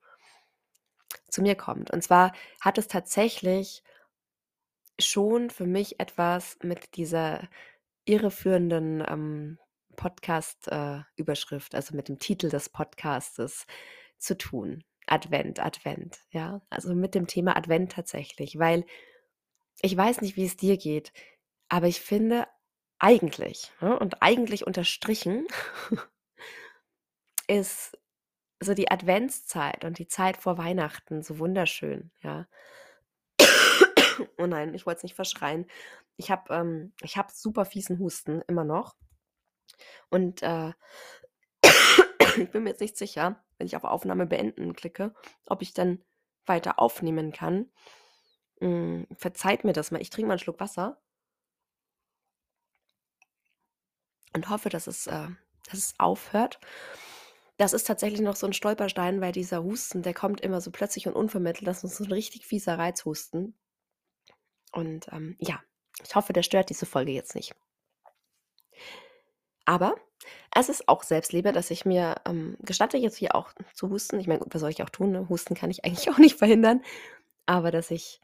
zu 1.29 1.43
mir 1.43 1.55
kommt. 1.55 1.91
Und 1.91 2.03
zwar 2.03 2.33
hat 2.61 2.79
es 2.79 2.89
tatsächlich 2.89 3.83
schon 4.99 5.51
für 5.51 5.67
mich 5.67 6.01
etwas 6.01 6.59
mit 6.63 6.97
dieser 6.97 7.49
irreführenden, 8.05 9.05
ähm, 9.07 9.59
Podcast 9.97 10.69
äh, 10.69 11.01
also 11.73 11.97
mit 11.97 12.09
dem 12.09 12.19
Titel 12.19 12.49
des 12.49 12.69
Podcastes 12.69 13.67
zu 14.19 14.37
tun. 14.37 14.85
Advent, 15.07 15.61
Advent, 15.61 16.21
ja? 16.31 16.63
Also 16.69 16.95
mit 16.95 17.15
dem 17.15 17.27
Thema 17.27 17.57
Advent 17.57 17.93
tatsächlich, 17.93 18.59
weil 18.59 18.85
ich 19.83 19.97
weiß 19.97 20.21
nicht, 20.21 20.37
wie 20.37 20.47
es 20.47 20.57
dir 20.57 20.77
geht, 20.77 21.13
aber 21.69 21.87
ich 21.87 22.01
finde 22.01 22.47
eigentlich, 22.99 23.71
ne, 23.81 23.99
und 23.99 24.23
eigentlich 24.23 24.67
unterstrichen 24.67 25.47
ist 27.49 27.97
so 28.61 28.75
die 28.75 28.91
Adventszeit 28.91 29.85
und 29.85 29.99
die 29.99 30.09
Zeit 30.09 30.39
vor 30.39 30.59
Weihnachten 30.59 31.23
so 31.23 31.39
wunderschön, 31.39 32.11
ja? 32.23 32.47
Oh 34.39 34.47
nein, 34.47 34.75
ich 34.75 34.87
wollte 34.87 34.99
es 34.99 35.03
nicht 35.05 35.15
verschreien. 35.15 35.67
Ich 36.17 36.31
habe 36.31 36.55
ähm, 36.55 36.93
habe 37.17 37.29
super 37.33 37.65
fiesen 37.65 37.99
Husten 37.99 38.43
immer 38.49 38.65
noch 38.65 38.95
und, 40.13 40.43
äh, 40.43 40.73
ich 42.39 42.51
bin 42.51 42.65
mir 42.65 42.71
jetzt 42.71 42.81
nicht 42.81 42.97
sicher, 42.99 43.43
wenn 43.59 43.67
ich 43.69 43.77
auf 43.77 43.85
Aufnahme 43.85 44.27
beenden 44.27 44.75
klicke, 44.75 45.15
ob 45.47 45.63
ich 45.63 45.75
dann 45.75 46.03
weiter 46.47 46.79
aufnehmen 46.81 47.33
kann. 47.33 47.71
Hm, 48.61 49.07
verzeiht 49.17 49.65
mir 49.65 49.73
das 49.75 49.93
mal. 49.93 50.03
Ich 50.03 50.11
trinke 50.11 50.29
mal 50.29 50.35
'n 50.37 50.41
Schluck 50.41 50.61
Wasser. 50.61 51.01
Und 54.35 54.49
hoffe, 54.51 54.69
dass 54.69 54.87
es 54.87 55.07
äh, 55.07 55.29
dass 55.71 55.79
es 55.79 55.95
aufhört. 55.99 56.61
Das 57.59 57.73
ist 57.73 57.87
tatsächlich 57.87 58.21
noch 58.21 58.37
so 58.37 58.47
'n 58.47 58.53
Stolperstein, 58.53 59.21
weil 59.21 59.33
dieser 59.33 59.63
Husten, 59.65 60.03
der 60.03 60.15
kommt 60.15 60.41
immer 60.43 60.61
so 60.61 60.71
plötzlich 60.71 61.07
und 61.09 61.15
unvermittelt. 61.15 61.67
Das 61.67 61.85
ist 61.85 61.97
so 61.97 62.05
'n 62.05 62.13
richtig 62.13 62.47
fieser 62.47 62.79
Reizhusten. 62.79 63.55
Und, 64.77 65.09
ähm, 65.13 65.37
ja, 65.41 65.61
ich 66.05 66.15
hoffe, 66.15 66.33
der 66.33 66.45
stört 66.45 66.71
diese 66.71 66.87
Folge 66.87 67.11
jetzt 67.13 67.35
nicht. 67.35 67.55
Aber 69.65 69.97
es 70.55 70.69
ist 70.69 70.89
auch 70.89 71.03
Selbstliebe, 71.03 71.53
dass 71.53 71.71
ich 71.71 71.85
mir, 71.85 72.17
ähm, 72.27 72.57
gestatte, 72.61 72.97
jetzt 72.97 73.17
hier 73.17 73.35
auch 73.35 73.51
zu 73.75 73.91
husten. 73.91 74.19
Ich 74.21 74.27
meine, 74.29 74.43
was 74.51 74.61
soll 74.61 74.71
ich 74.71 74.83
auch 74.83 74.91
tun, 74.91 75.13
ne? 75.13 75.29
Husten 75.29 75.55
kann 75.55 75.71
ich 75.71 75.85
eigentlich 75.87 76.11
auch 76.11 76.19
nicht 76.19 76.37
verhindern. 76.39 76.83
Aber 77.47 77.71
dass 77.71 77.91
ich 77.91 78.21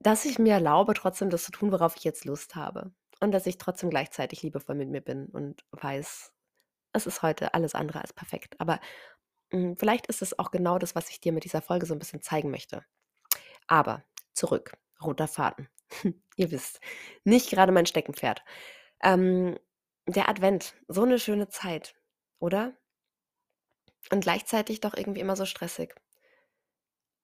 dass 0.00 0.24
ich 0.24 0.38
mir 0.38 0.54
erlaube, 0.54 0.94
trotzdem 0.94 1.30
das 1.30 1.44
zu 1.44 1.52
tun, 1.52 1.72
worauf 1.72 1.96
ich 1.96 2.04
jetzt 2.04 2.24
Lust 2.24 2.56
habe. 2.56 2.92
Und 3.20 3.32
dass 3.32 3.46
ich 3.46 3.58
trotzdem 3.58 3.90
gleichzeitig 3.90 4.42
liebevoll 4.42 4.74
mit 4.74 4.88
mir 4.88 5.00
bin 5.00 5.26
und 5.26 5.64
weiß, 5.70 6.32
es 6.94 7.06
ist 7.06 7.22
heute 7.22 7.54
alles 7.54 7.74
andere 7.74 8.00
als 8.02 8.12
perfekt. 8.14 8.56
Aber, 8.60 8.80
hm, 9.52 9.76
vielleicht 9.76 10.06
ist 10.08 10.22
es 10.22 10.38
auch 10.38 10.50
genau 10.52 10.78
das, 10.78 10.94
was 10.96 11.10
ich 11.10 11.20
dir 11.20 11.32
mit 11.32 11.44
dieser 11.44 11.62
Folge 11.62 11.86
so 11.86 11.94
'n 11.94 11.98
bisschen 12.00 12.22
zeigen 12.22 12.50
möchte. 12.50 12.84
Aber 13.68 14.04
zurück, 14.34 14.74
roter 15.04 15.28
Faden. 15.28 15.68
Ihr 16.36 16.50
wisst, 16.50 16.80
nicht 17.24 17.50
grade 17.50 17.72
mein 17.72 17.86
Steckenpferd. 17.86 18.42
Ähm, 19.02 19.58
der 20.06 20.28
Advent, 20.28 20.74
so 20.88 21.04
'ne 21.04 21.18
schöne 21.18 21.48
Zeit, 21.48 21.94
oder? 22.40 22.74
Und 24.12 24.20
gleichzeitig 24.20 24.80
doch 24.80 24.94
irgendwie 24.94 25.18
immer 25.20 25.34
so 25.34 25.44
stressig. 25.44 25.94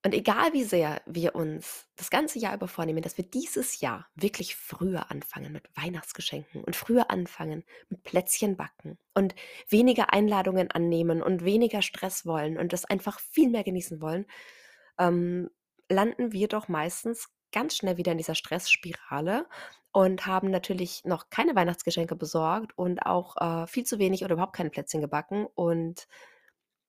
Und 0.04 0.14
egal 0.14 0.52
wie 0.52 0.62
sehr 0.62 1.02
wir 1.06 1.35
uns 1.35 1.87
das 1.97 2.08
ganze 2.08 2.38
Jahr 2.38 2.54
über 2.54 2.68
vornehmen, 2.68 3.02
dass 3.02 3.18
wir 3.18 3.25
dieses 3.25 3.80
Jahr 3.80 4.06
wirklich 4.14 4.54
früher 4.54 5.11
anfangen 5.11 5.52
mit 5.52 5.68
Weihnachtsgeschenken 5.75 6.62
und 6.62 6.76
früher 6.76 7.11
anfangen 7.11 7.64
mit 7.88 8.04
Plätzchen 8.04 8.56
backen 8.56 8.97
und 9.14 9.35
weniger 9.68 10.12
Einladungen 10.12 10.70
annehmen 10.70 11.20
und 11.20 11.44
weniger 11.44 11.82
Stress 11.82 12.25
wollen 12.26 12.58
und 12.58 12.73
das 12.73 12.85
einfach 12.85 13.18
viel 13.18 13.50
mehr 13.50 13.64
genießen 13.64 14.00
wollen, 14.00 14.26
ähm, 14.99 15.50
landen 15.90 16.32
wir 16.32 16.49
doch 16.49 16.68
meistens 16.68 17.28
ganz 17.52 17.76
schnell 17.76 17.97
wieder 17.97 18.12
in 18.12 18.19
dieser 18.19 18.35
Stressspirale 18.35 19.47
und 19.93 20.26
haben 20.26 20.50
natürlich 20.50 21.05
noch 21.05 21.31
keine 21.31 21.55
Weihnachtsgeschenke 21.57 22.17
besorgt 22.17 22.76
und 22.78 23.00
auch, 23.07 23.37
äh, 23.38 23.67
viel 23.67 23.85
zu 23.85 23.99
wenig 23.99 24.25
oder 24.25 24.35
überhaupt 24.35 24.57
keine 24.57 24.71
Plätzchen 24.71 25.00
gebacken 25.00 25.47
und 25.55 26.07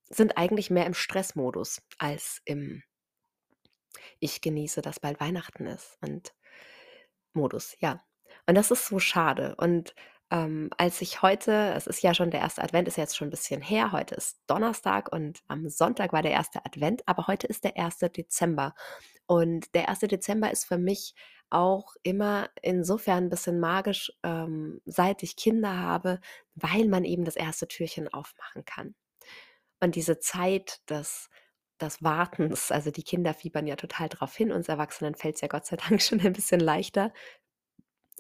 sind 0.10 0.38
eigentlich 0.38 0.70
mehr 0.72 0.86
im 0.88 0.94
Stressmodus 0.96 1.82
als 2.00 2.42
im 2.46 2.84
„Ich 4.22 4.42
genieße, 4.42 4.82
dass 4.82 5.00
bald 5.00 5.20
Weihnachten 5.22 5.66
ist“ 5.66 5.98
und 6.02 6.34
Modus, 7.36 7.76
ja. 7.80 8.02
Und 8.48 8.56
das 8.56 8.72
ist 8.72 8.88
so 8.88 9.00
schade. 9.00 9.56
Und, 9.58 9.94
ähm, 10.32 10.70
als 10.78 11.02
ich 11.02 11.22
heute 11.22 11.74
es 11.76 11.88
ist 11.88 12.02
ja 12.04 12.14
schon 12.14 12.32
der 12.32 12.42
1. 12.42 12.62
Advent, 12.64 12.88
ist 12.88 12.98
jetzt 12.98 13.18
schon 13.18 13.28
'n 13.30 13.32
bisschen 13.32 13.62
her. 13.62 13.92
Heute 13.92 14.16
ist 14.16 14.40
Donnerstag 14.48 15.12
und 15.12 15.42
am 15.48 15.70
Sonntag 15.70 16.14
war 16.14 16.22
der 16.24 16.32
1. 16.34 16.60
Advent, 16.66 17.02
aber 17.08 17.28
heute 17.28 17.48
ist 17.48 17.64
der 17.64 17.76
1. 17.78 18.10
Dezember. 18.10 18.74
Und 19.28 19.74
der 19.76 19.88
1. 19.90 20.08
Dezember 20.08 20.52
ist 20.52 20.66
für 20.66 20.78
mich 20.80 21.16
auch 21.52 21.96
immer 22.04 22.50
insofern 22.62 23.26
'n 23.26 23.30
bisschen 23.30 23.60
magisch, 23.60 24.12
ähm, 24.24 24.82
seit 24.86 25.24
ich 25.24 25.36
Kinder 25.38 25.78
habe, 25.80 26.20
weil 26.56 26.88
man 26.88 27.06
eben 27.06 27.26
das 27.26 27.36
1. 27.38 27.68
Türchen 27.68 28.08
aufmachen 28.14 28.66
kann. 28.66 28.96
Und 29.82 29.96
diese 29.96 30.20
Zeit 30.20 30.82
des 30.90 31.30
des 31.82 32.04
Wartens 32.04 32.72
also, 32.72 32.92
die 32.92 33.04
Kinder 33.04 33.34
fiebern 33.36 33.68
ja 33.68 33.76
total 33.78 34.10
drauf 34.10 34.36
hin. 34.36 34.52
Uns 34.54 34.70
Erwachsenen 34.70 35.16
fällt's 35.16 35.42
ja 35.42 35.50
Gott 35.50 35.66
sei 35.68 35.78
Dank 35.78 36.02
schon 36.04 36.22
ein 36.22 36.34
bisschen 36.34 36.60
leichter. 36.62 37.14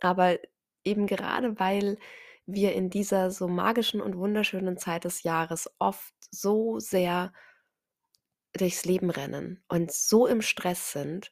Aber 0.01 0.37
eben 0.83 1.07
gerade, 1.07 1.59
weil 1.59 1.97
wir 2.45 2.73
in 2.73 2.89
dieser 2.89 3.31
so 3.31 3.47
magischen 3.47 4.01
und 4.01 4.17
wunderschönen 4.17 4.77
Zeit 4.77 5.03
des 5.03 5.23
Jahres 5.23 5.69
oft 5.79 6.13
so 6.31 6.79
sehr 6.79 7.31
durchs 8.53 8.85
Leben 8.85 9.09
rennen 9.09 9.63
und 9.67 9.91
so 9.91 10.25
im 10.25 10.41
Stress 10.41 10.91
sind, 10.91 11.31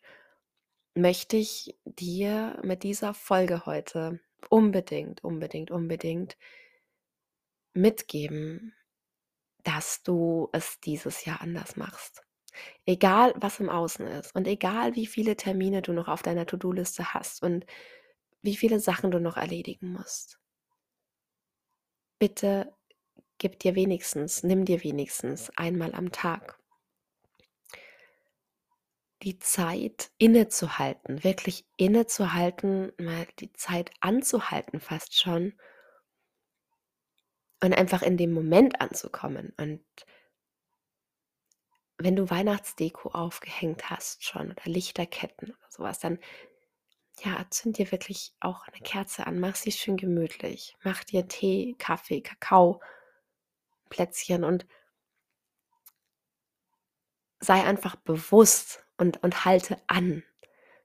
möchte 0.94 1.38
ich 1.38 1.78
dir 1.86 2.60
mit 2.64 2.84
dieser 2.84 3.14
Folge 3.14 3.66
heute 3.66 4.20
unbedingt, 4.50 5.24
unbedingt, 5.24 5.72
unbedingt 5.72 6.38
mitgeben, 7.74 8.74
dass 9.64 10.04
du 10.04 10.50
es 10.54 10.80
dieses 10.80 11.26
Jahr 11.26 11.42
anders 11.42 11.76
machst. 11.76 12.24
Egal, 12.86 13.34
was 13.36 13.60
im 13.60 13.70
Außen 13.70 14.08
ist 14.08 14.36
und 14.36 14.48
egal, 14.48 14.96
wie 14.96 15.06
viele 15.06 15.36
Termine 15.36 15.82
du 15.82 15.94
noch 15.94 16.08
auf 16.08 16.24
deiner 16.24 16.46
To-do-Liste 16.46 17.14
hast 17.14 17.44
und 17.44 17.66
wie 18.48 18.56
viele 18.56 18.80
Sachen 18.80 19.12
du 19.12 19.20
noch 19.20 19.38
erledigen 19.38 19.92
musst. 19.92 20.40
Bitte 22.18 22.74
gib 23.38 23.60
dir 23.60 23.76
wenigstens 23.76 24.42
nimm 24.42 24.66
dir 24.66 24.84
wenigstens 24.84 25.52
einmal 25.56 25.94
am 25.94 26.12
Tag 26.12 26.58
die 29.24 29.40
Zeit 29.40 30.12
innezuhalten, 30.18 31.24
wirklich 31.24 31.66
innezuhalten, 31.76 32.94
mal 32.98 33.28
die 33.40 33.52
Zeit 33.54 33.92
anzuhalten 34.00 34.80
fast 34.80 35.20
schon 35.20 35.54
und 37.64 37.74
einfach 37.74 38.04
in 38.04 38.16
dem 38.18 38.32
Moment 38.32 38.80
anzukommen. 38.80 39.54
Und 39.58 39.84
wenn 41.98 42.16
du 42.16 42.30
Weihnachtsdeko 42.30 43.10
aufgehängt 43.10 43.90
hast 43.90 44.24
schon 44.24 44.52
oder 44.52 44.62
Lichterketten 44.66 45.50
oder 45.50 45.68
so 45.70 45.84
was, 45.84 46.00
dann, 46.00 46.20
ja, 47.24 47.46
zünd 47.50 47.78
dir 47.78 47.92
wirklich 47.92 48.34
auch 48.40 48.68
'ne 48.68 48.80
Kerze 48.84 49.26
an. 49.28 49.40
Mach 49.40 49.56
sie 49.56 49.72
schön 49.72 49.98
gemütlich. 49.98 50.76
Mach 50.84 51.04
dir 51.04 51.28
Tee, 51.28 51.76
Kaffee, 51.80 52.22
Kakao, 52.22 52.82
Plätzchen 53.90 54.44
und 54.44 54.68
sei 57.42 57.64
einfach 57.64 57.96
bewusst 57.98 58.84
und 58.98 59.22
und 59.24 59.46
halte 59.46 59.78
an. 59.88 60.24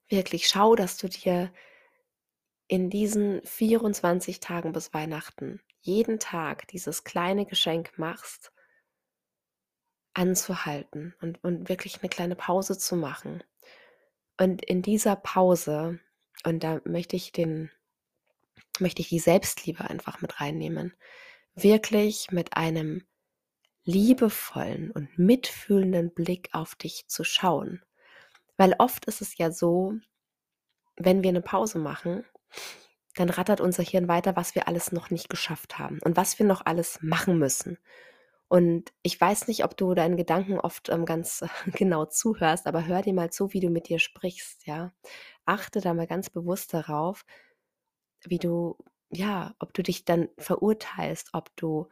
Wirklich, 0.08 0.48
schau, 0.48 0.74
dass 0.76 0.98
du 0.98 1.08
dir 1.08 1.52
in 2.70 2.90
diesen 2.90 3.40
24 3.44 4.40
Tagen 4.40 4.72
bis 4.72 4.94
Weihnachten 4.94 5.60
jeden 5.80 6.18
Tag 6.20 6.68
dieses 6.68 7.02
kleine 7.04 7.44
Geschenk 7.44 7.98
machst 7.98 8.50
anzuhalten 10.16 11.14
und 11.22 11.42
und 11.42 11.68
wirklich 11.70 12.02
'ne 12.02 12.08
kleine 12.10 12.36
Pause 12.36 12.76
zu 12.76 12.96
machen. 12.96 13.42
Und 14.40 14.64
in 14.64 14.82
dieser 14.82 15.16
Pause 15.16 16.00
und 16.44 16.64
da 16.64 16.80
möchte 16.84 17.16
ich 17.16 17.32
den 17.32 17.70
möchte 18.80 19.00
ich 19.02 19.08
die 19.08 19.18
Selbstliebe 19.18 19.88
einfach 19.88 20.20
mit 20.20 20.40
reinnehmen, 20.40 20.94
wirklich 21.54 22.30
mit 22.30 22.56
einem 22.56 23.04
liebevollen 23.84 24.90
und 24.92 25.18
mitfühlenden 25.18 26.12
Blick 26.14 26.50
auf 26.52 26.74
dich 26.76 27.06
zu 27.08 27.24
schauen. 27.24 27.82
Weil 28.58 28.74
oft 28.78 29.06
ist 29.06 29.22
es 29.22 29.38
ja 29.38 29.52
so, 29.52 29.94
wenn 30.96 31.22
wir 31.22 31.32
'ne 31.32 31.42
Pause 31.42 31.78
machen, 31.78 32.24
dann 33.16 33.30
rattert 33.30 33.60
unser 33.60 33.82
Hirn 33.84 34.08
weiter, 34.08 34.36
was 34.36 34.54
wir 34.54 34.68
alles 34.68 34.92
noch 34.92 35.10
nicht 35.10 35.28
geschafft 35.30 35.78
haben 35.78 36.00
und 36.04 36.16
was 36.16 36.38
wir 36.38 36.46
noch 36.46 36.66
alles 36.66 37.00
machen 37.02 37.38
müssen. 37.38 37.78
Und 38.48 38.92
ich 39.02 39.20
weiß 39.20 39.48
nicht, 39.48 39.64
ob 39.64 39.76
du 39.76 39.94
deinen 39.94 40.16
Gedanken 40.18 40.60
oft, 40.60 40.90
ähm, 40.90 41.06
ganz 41.06 41.42
genau 41.66 42.06
zuhörst, 42.06 42.66
aber 42.66 42.86
hör 42.86 43.02
dir 43.02 43.14
mal 43.14 43.30
zu, 43.30 43.52
wie 43.54 43.60
du 43.60 43.70
mit 43.70 43.88
dir 43.88 43.98
sprichst, 43.98 44.66
ja? 44.66 44.92
Achte 45.46 45.80
da 45.80 45.94
mal 45.94 46.06
ganz 46.06 46.30
bewusst 46.30 46.72
darauf, 46.74 47.24
wie 48.24 48.38
du 48.38 48.76
ja, 49.10 49.54
ob 49.58 49.74
du 49.74 49.82
dich 49.82 50.04
dann 50.04 50.28
verurteilst, 50.38 51.30
ob 51.34 51.54
du 51.56 51.88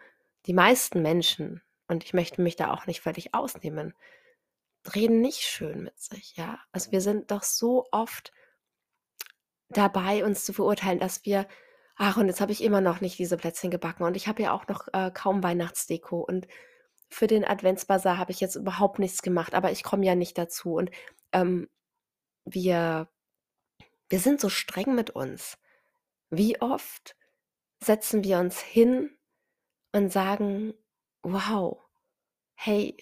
die 0.47 0.55
meisten 0.55 1.03
Menschen, 1.03 1.63
und 1.89 2.05
ich 2.05 2.15
möchte 2.15 2.43
mich 2.43 2.57
da 2.57 2.73
auch 2.73 2.87
nicht 2.87 3.01
völlig 3.03 3.35
ausnehmen, 3.35 3.95
reden 4.95 5.21
nicht 5.23 5.41
schön 5.43 5.85
mit 5.85 5.99
sich, 6.01 6.37
ja? 6.37 6.59
Also, 6.73 6.93
wir 6.93 7.01
sind 7.03 7.31
doch 7.33 7.43
so 7.45 7.87
oft 7.93 8.33
dabei, 9.71 10.25
uns 10.25 10.45
zu 10.45 10.53
verurteilen, 10.53 10.99
dass 10.99 11.25
wir: 11.25 11.47
„Ach, 11.97 12.17
und 12.17 12.27
jetzt 12.29 12.41
habe 12.41 12.51
ich 12.53 12.63
immer 12.65 12.81
noch 12.81 13.01
nicht 13.01 13.19
diese 13.19 13.37
Plätzchen 13.37 13.71
gebacken 13.71 14.03
und 14.05 14.17
ich 14.17 14.27
habe 14.29 14.43
ja 14.43 14.53
auch 14.53 14.67
noch, 14.69 14.89
äh, 14.93 15.11
kaum 15.15 15.43
Weihnachtsdeko 15.45 16.19
und 16.21 16.49
für 17.11 17.27
den 17.29 17.45
Adventsbasar 17.45 18.19
habe 18.19 18.33
ich 18.33 18.41
jetzt 18.41 18.57
überhaupt 18.57 18.99
nichts 19.01 19.23
gemacht, 19.23 19.55
aber 19.55 19.71
ich 19.73 19.83
komme 19.85 20.07
ja 20.07 20.15
nicht 20.17 20.39
dazu.“ 20.39 20.75
Und, 20.77 20.91
ähm, 21.33 21.69
wir 22.47 23.09
wir 24.11 24.21
sind 24.21 24.41
so 24.41 24.51
streng 24.51 24.95
mit 24.95 25.11
uns. 25.11 25.59
Wie 26.31 26.61
oft 26.63 27.17
setzen 27.83 28.25
wir 28.25 28.39
uns 28.41 28.61
hin 28.61 29.11
und 29.93 30.13
sagen: 30.13 30.75
„Wow, 31.23 31.83
hey“ 32.55 32.97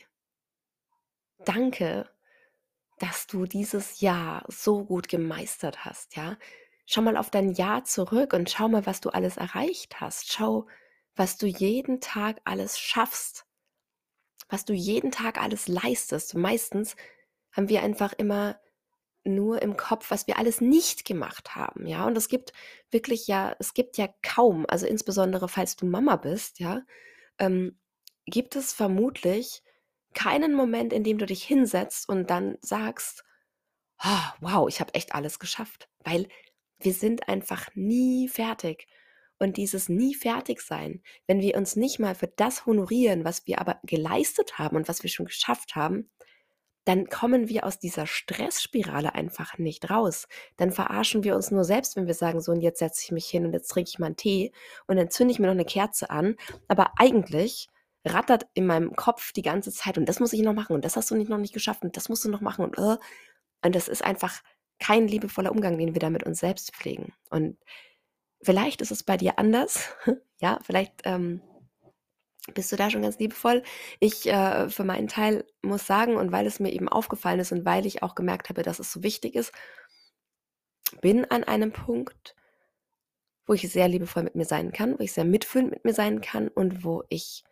„danke, 1.45 2.09
dass 3.01 3.27
du 3.29 3.47
dieses 3.47 4.01
Jahr 4.01 4.45
so 4.49 4.85
gut 4.85 5.09
gemeistert 5.09 5.85
hast“, 5.85 6.17
ja? 6.17 6.39
Schau 6.87 7.03
mal 7.03 7.17
auf 7.17 7.31
dein 7.31 7.53
Jahr 7.53 7.85
zurück 7.85 8.33
und 8.35 8.51
schau 8.51 8.69
mal, 8.69 8.87
was 8.87 9.01
du 9.01 9.11
alles 9.11 9.37
erreicht 9.39 10.01
hast. 10.01 10.33
Schau, 10.33 10.69
was 11.17 11.37
du 11.39 11.47
jeden 11.47 12.01
Tag 12.01 12.41
alles 12.45 12.79
schaffst, 12.79 13.47
was 14.49 14.65
du 14.65 14.73
jeden 14.73 15.11
Tag 15.11 15.41
alles 15.41 15.69
leistest. 15.69 16.35
Meistens 16.35 16.97
haben 17.53 17.69
wir 17.69 17.83
einfach 17.83 18.13
immer 18.13 18.61
nur 19.29 19.63
im 19.63 19.77
Kopf, 19.77 20.11
was 20.11 20.27
wir 20.27 20.39
alles 20.39 20.61
nicht 20.61 21.05
gemacht 21.05 21.55
haben, 21.55 21.87
ja. 21.87 22.07
Und 22.07 22.17
es 22.17 22.29
gibt 22.29 22.53
wirklich 22.91 23.27
ja, 23.27 23.55
es 23.59 23.75
gibt 23.75 23.97
ja 23.99 24.09
kaum, 24.23 24.67
also 24.69 24.87
insbesondere 24.87 25.49
falls 25.49 25.77
du 25.77 25.87
Mama 25.87 26.17
bist, 26.17 26.61
ja, 26.61 26.83
ähm, 27.39 27.79
gibt 28.27 28.57
es 28.57 28.73
vermutlich 28.73 29.63
keinen 30.15 30.55
Moment, 30.55 30.93
in 30.93 31.05
dem 31.05 31.19
du 31.19 31.27
dich 31.27 31.45
hinsetzt 31.45 32.09
und 32.09 32.31
dann 32.31 32.57
sagst, 32.61 33.25
oh, 34.05 34.33
wow, 34.41 34.69
ich 34.69 34.81
habe 34.81 34.95
echt 34.95 35.15
alles 35.15 35.39
geschafft, 35.39 35.89
weil 36.05 36.29
wir 36.81 36.93
sind 36.93 37.29
einfach 37.29 37.69
nie 37.75 38.29
fertig. 38.29 38.87
Und 39.41 39.57
dieses 39.57 39.89
nie 39.89 40.15
fertig 40.15 40.61
sein, 40.61 41.01
wenn 41.29 41.41
wir 41.41 41.57
uns 41.57 41.77
nicht 41.77 42.01
mal 42.01 42.17
für 42.17 42.27
das 42.27 42.67
honorieren, 42.67 43.25
was 43.25 43.47
wir 43.47 43.61
aber 43.61 43.79
geleistet 43.85 44.59
haben 44.59 44.77
und 44.77 44.89
was 44.89 45.05
wir 45.05 45.11
schon 45.11 45.27
geschafft 45.27 45.77
haben, 45.77 46.11
dann 46.89 47.11
kommen 47.11 47.51
wir 47.51 47.67
aus 47.67 47.79
dieser 47.79 48.07
Stressspirale 48.07 49.15
einfach 49.15 49.59
nicht 49.59 49.91
raus. 49.91 50.27
Dann 50.57 50.73
verarschen 50.73 51.23
wir 51.23 51.37
uns 51.37 51.51
nur 51.51 51.65
selbst, 51.65 51.97
wenn 51.97 52.07
wir 52.07 52.15
sagen, 52.15 52.41
so 52.41 52.51
und 52.51 52.63
jetzt 52.63 52.79
setze 52.79 53.03
ich 53.05 53.13
mich 53.13 53.27
hin 53.27 53.45
und 53.45 53.53
jetzt 53.53 53.69
trinke 53.69 53.91
ich 53.91 53.99
mal 53.99 54.07
einen 54.07 54.17
Tee 54.17 54.53
und 54.87 54.97
dann 54.97 55.11
zünde 55.11 55.33
ich 55.33 55.39
mir 55.39 55.49
noch 55.49 55.53
eine 55.53 55.67
Kerze 55.67 56.09
an. 56.09 56.37
Aber 56.67 56.93
eigentlich 56.97 57.69
rattert 58.07 58.47
in 58.55 58.65
meinem 58.65 58.97
Kopf 58.97 59.33
die 59.33 59.43
ganze 59.43 59.71
Zeit 59.71 59.99
und 59.99 60.09
das 60.09 60.19
muss 60.19 60.33
ich 60.33 60.41
noch 60.41 60.55
machen 60.55 60.73
und 60.73 60.83
das 60.83 60.97
hast 60.97 61.11
du 61.11 61.15
nicht 61.15 61.29
noch 61.29 61.37
nicht 61.37 61.53
geschafft 61.53 61.83
und 61.83 61.95
das 61.95 62.09
musst 62.09 62.25
du 62.25 62.31
noch 62.31 62.41
machen 62.41 62.65
und 62.65 62.79
äh, 62.79 62.97
und 63.63 63.75
das 63.75 63.89
ist 63.89 64.03
einfach 64.03 64.41
kein 64.79 65.09
liebevoller 65.09 65.53
Umgang, 65.53 65.77
den 65.77 65.95
wir 65.95 66.01
da 66.01 66.09
mit 66.09 66.23
uns 66.23 66.39
selbst 66.39 66.75
pflegen. 66.75 67.13
Und 67.29 67.59
vielleicht 68.41 68.81
ist 68.81 68.93
es 68.93 69.03
bei 69.03 69.17
dir 69.19 69.39
anders, 69.39 69.91
ja, 70.41 70.59
vielleicht 70.63 71.03
ähm, 71.05 71.43
bist 72.55 72.73
du 72.73 72.77
da 72.77 72.91
schon 72.91 73.03
ganz 73.03 73.19
liebevoll. 73.19 73.63
Ich 74.01 74.27
äh, 74.27 74.69
für 74.69 74.85
meinen 74.85 75.09
Teil 75.09 75.45
muss 75.63 75.87
sagen, 75.87 76.17
und 76.17 76.33
weil 76.33 76.47
es 76.47 76.61
mir 76.61 76.73
eben 76.73 76.89
aufgefallen 76.89 77.41
ist 77.41 77.53
und 77.53 77.65
weil 77.65 77.87
ich 77.87 78.03
auch 78.03 78.15
gemerkt 78.15 78.49
habe, 78.49 78.63
dass 78.63 78.79
es 78.79 78.93
so 78.93 79.03
wichtig 79.03 79.35
ist, 79.35 79.53
bin 81.01 81.25
an 81.27 81.45
einem 81.45 81.73
Punkt, 81.73 82.35
wo 83.47 83.55
ich 83.55 83.71
sehr 83.71 83.89
liebevoll 83.89 84.23
mit 84.23 84.35
mir 84.35 84.45
sein 84.45 84.73
kann, 84.73 84.99
wo 84.99 85.03
ich 85.03 85.13
sehr 85.13 85.25
mitfühlend 85.25 85.71
mit 85.71 85.85
mir 85.85 85.95
sein 85.95 86.21
kann 86.21 86.49
und 86.49 86.85
wo 86.85 87.05
ich 87.09 87.45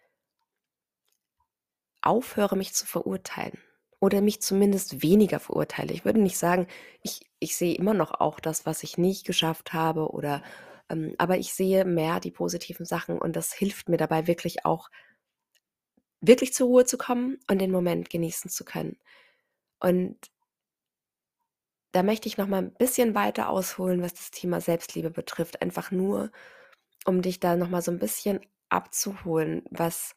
aufhöre, 2.02 2.56
mich 2.56 2.74
zu 2.74 2.86
verurteilen 2.86 3.58
oder 4.00 4.20
mich 4.20 4.40
zumindest 4.40 5.02
weniger 5.02 5.40
verurteile. 5.40 5.92
Ich 5.92 6.04
würde 6.04 6.20
nicht 6.20 6.38
sagen, 6.38 6.66
ich, 7.02 7.20
ich 7.38 7.56
sehe 7.56 7.74
immer 7.74 7.94
noch 7.94 8.20
auch 8.20 8.40
das, 8.40 8.66
was 8.66 8.82
ich 8.82 8.98
nicht 8.98 9.26
geschafft 9.26 9.72
habe 9.72 10.10
oder 10.10 10.42
ähm, 10.88 11.14
aber 11.18 11.38
ich 11.38 11.52
sehe 11.54 11.84
mehr 11.84 12.20
die 12.20 12.30
positiven 12.30 12.86
Sachen 12.86 13.18
und 13.18 13.36
das 13.36 13.52
hilft 13.52 13.88
mir 13.88 13.96
dabei 13.96 14.26
wirklich 14.26 14.64
auch, 14.64 14.90
wirklich 16.20 16.52
zur 16.54 16.68
Ruhe 16.68 16.84
zu 16.84 16.98
kommen 16.98 17.38
und 17.50 17.60
den 17.60 17.70
Moment 17.70 18.10
genießen 18.10 18.50
zu 18.50 18.64
können. 18.64 18.98
Und 19.80 20.16
da 21.92 22.02
möchte 22.02 22.28
ich 22.28 22.36
noch 22.36 22.46
mal 22.46 22.58
ein 22.58 22.74
bisschen 22.74 23.14
weiter 23.14 23.48
ausholen, 23.48 24.02
was 24.02 24.14
das 24.14 24.30
Thema 24.30 24.60
Selbstliebe 24.60 25.10
betrifft. 25.10 25.62
Einfach 25.62 25.90
nur, 25.90 26.30
um 27.06 27.22
dich 27.22 27.40
da 27.40 27.56
noch 27.56 27.70
mal 27.70 27.82
so 27.82 27.90
ein 27.90 27.98
bisschen 27.98 28.40
abzuholen, 28.68 29.64
was, 29.70 30.14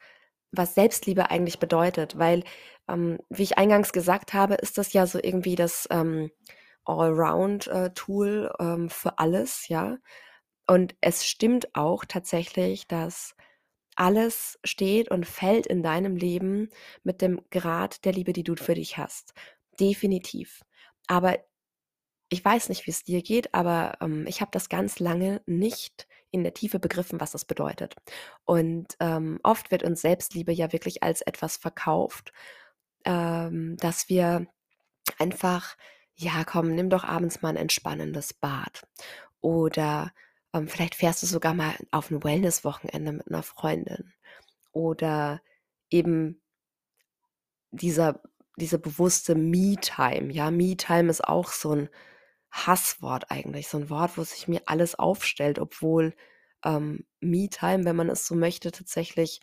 was 0.52 0.76
Selbstliebe 0.76 1.30
eigentlich 1.32 1.60
bedeutet. 1.60 2.18
Weil, 2.18 2.44
ähm, 2.90 3.20
wie 3.30 3.44
ich 3.44 3.58
eingangs 3.58 3.94
gesagt 3.94 4.34
habe, 4.34 4.56
ist 4.56 4.78
das 4.78 4.94
ja 4.94 5.08
so 5.08 5.20
irgendwie 5.22 5.56
das 5.56 5.88
ähm, 5.92 6.32
Allround-Tool 6.86 8.52
äh, 8.60 8.64
ähm, 8.64 8.90
für 8.90 9.20
alles, 9.20 9.68
ja. 9.70 9.98
Und 10.70 10.96
es 11.02 11.26
stimmt 11.26 11.76
auch 11.76 12.06
tatsächlich, 12.06 12.88
dass 12.88 13.36
alles 13.96 14.60
steht 14.64 15.10
und 15.10 15.26
fällt 15.26 15.66
in 15.66 15.82
deinem 15.82 16.16
Leben 16.16 16.70
mit 17.04 17.24
dem 17.24 17.42
Grad 17.50 18.06
der 18.06 18.14
Liebe, 18.14 18.34
die 18.34 18.44
du 18.44 18.56
für 18.56 18.76
dich 18.76 19.00
hast. 19.00 19.34
Definitiv. 19.80 20.62
Aber 21.08 21.40
ich 22.30 22.46
weiß 22.46 22.70
nicht, 22.70 22.86
wie 22.86 22.92
es 22.92 23.04
dir 23.04 23.24
geht, 23.24 23.52
aber 23.56 23.98
ähm, 24.00 24.28
ich 24.28 24.42
habe 24.42 24.52
das 24.52 24.70
ganz 24.70 25.00
lange 25.00 25.42
nicht 25.48 26.08
in 26.30 26.44
der 26.44 26.54
Tiefe 26.54 26.78
begriffen, 26.78 27.20
was 27.20 27.32
das 27.32 27.46
bedeutet. 27.46 27.96
Und 28.46 28.96
ähm, 29.00 29.40
oft 29.42 29.72
wird 29.72 29.82
uns 29.82 30.02
Selbstliebe 30.02 30.52
ja 30.52 30.72
wirklich 30.72 31.02
als 31.02 31.22
etwas 31.22 31.58
verkauft, 31.58 32.32
ähm, 33.06 33.76
dass 33.78 34.08
wir 34.08 34.46
einfach, 35.18 35.76
ja, 36.14 36.44
komm, 36.44 36.76
nimm 36.76 36.92
doch 36.92 37.06
abends 37.06 37.42
mal 37.42 37.50
ein 37.50 37.58
entspannendes 37.58 38.36
Bad. 38.36 38.88
Oder 39.42 40.12
ähm, 40.54 40.68
vielleicht 40.68 40.96
fährst 40.96 41.24
du 41.24 41.28
sogar 41.28 41.54
mal 41.54 41.76
auf 41.92 42.12
ein 42.12 42.24
Wellness-Wochenende 42.24 43.12
mit 43.14 43.28
einer 43.28 43.44
Freundin. 43.44 44.14
Oder 44.72 45.42
eben 45.90 46.42
dieser, 47.72 48.22
diese 48.58 48.80
bewusste 48.80 49.36
Me-Time. 49.36 50.32
Ja, 50.32 50.52
Me-Time 50.52 51.10
ist 51.10 51.24
auch 51.24 51.52
so 51.52 51.76
ein 51.76 51.90
Hasswort 52.52 53.30
eigentlich, 53.30 53.68
so 53.68 53.78
ein 53.78 53.90
Wort, 53.90 54.18
wo 54.18 54.24
sich 54.24 54.48
mir 54.48 54.62
alles 54.66 54.98
aufstellt, 54.98 55.60
obwohl 55.60 56.16
ähm, 56.66 57.06
Me-Time, 57.20 57.86
wenn 57.86 57.96
man 57.96 58.10
es 58.10 58.26
so 58.26 58.36
möchte, 58.36 58.72
tatsächlich 58.72 59.42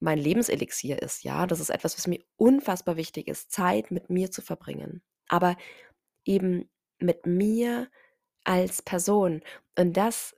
mein 0.00 0.18
Lebenselixier 0.18 1.02
ist. 1.02 1.24
Ja, 1.24 1.46
das 1.46 1.60
ist 1.60 1.70
etwas, 1.70 1.98
was 1.98 2.06
mir 2.06 2.22
unfassbar 2.36 2.96
wichtig 2.96 3.28
ist, 3.28 3.50
Zeit 3.50 3.90
mit 3.90 4.10
mir 4.10 4.30
zu 4.30 4.42
verbringen. 4.42 5.02
Aber 5.28 5.56
eben 6.24 6.70
mit 6.98 7.26
mir 7.26 7.88
als 8.44 8.82
Person. 8.82 9.42
Und 9.76 9.96
das 9.96 10.37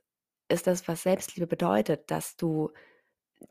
ist 0.51 0.67
das, 0.67 0.87
was 0.87 1.03
Selbstliebe 1.03 1.47
bedeutet, 1.47 2.11
dass 2.11 2.35
du, 2.37 2.71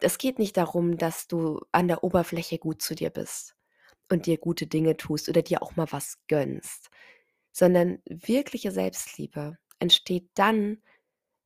es 0.00 0.18
geht 0.18 0.38
nicht 0.38 0.56
darum, 0.56 0.98
dass 0.98 1.28
du 1.28 1.60
an 1.72 1.88
der 1.88 2.04
Oberfläche 2.04 2.58
gut 2.58 2.82
zu 2.82 2.94
dir 2.94 3.10
bist 3.10 3.56
und 4.10 4.26
dir 4.26 4.38
gute 4.38 4.66
Dinge 4.66 4.96
tust 4.96 5.28
oder 5.28 5.42
dir 5.42 5.62
auch 5.62 5.76
mal 5.76 5.90
was 5.90 6.18
gönnst, 6.28 6.90
sondern 7.52 8.00
wirkliche 8.06 8.72
Selbstliebe 8.72 9.58
entsteht 9.78 10.30
dann, 10.34 10.82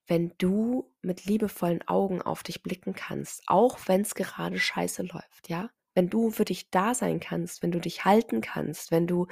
wenn 0.07 0.35
du 0.39 0.93
mit 1.03 1.25
liebevollen 1.25 1.87
Augen 1.89 2.21
auf 2.23 2.43
dich 2.43 2.63
blicken 2.63 2.95
kannst, 2.95 3.43
auch 3.47 3.79
wenn 3.87 4.03
es 4.03 4.15
gerade 4.15 4.59
scheiße 4.59 5.03
läuft, 5.05 5.49
ja? 5.49 5.71
Wenn 5.95 6.11
du 6.11 6.31
für 6.31 6.45
dich 6.45 6.71
da 6.71 6.95
sein 6.95 7.21
kannst, 7.21 7.63
wenn 7.63 7.71
du 7.71 7.81
dich 7.81 8.05
halten 8.05 8.41
kannst, 8.41 8.91
wenn 8.91 9.07
du 9.07 9.27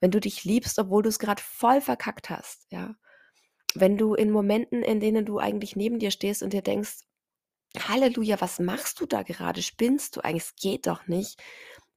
wenn 0.00 0.10
du 0.12 0.20
dich 0.20 0.44
liebst, 0.44 0.78
obwohl 0.78 1.02
du 1.02 1.08
es 1.08 1.18
gerade 1.18 1.42
voll 1.42 1.80
verkackt 1.80 2.30
hast, 2.30 2.70
ja? 2.70 2.94
Wenn 3.80 3.96
du 3.96 4.14
in 4.14 4.30
Momenten, 4.30 4.82
in 4.82 5.00
denen 5.00 5.24
du 5.24 5.38
eigentlich 5.38 5.76
neben 5.76 5.98
dir 5.98 6.10
stehst 6.10 6.42
und 6.42 6.52
dir 6.52 6.62
denkst, 6.62 7.00
Halleluja, 7.76 8.40
was 8.40 8.58
machst 8.58 9.00
du 9.00 9.06
da 9.06 9.22
gerade? 9.22 9.62
Spinnst 9.62 10.16
du 10.16 10.20
eigentlich? 10.20 10.44
Es 10.44 10.56
geht 10.56 10.86
doch 10.86 11.06
nicht. 11.06 11.42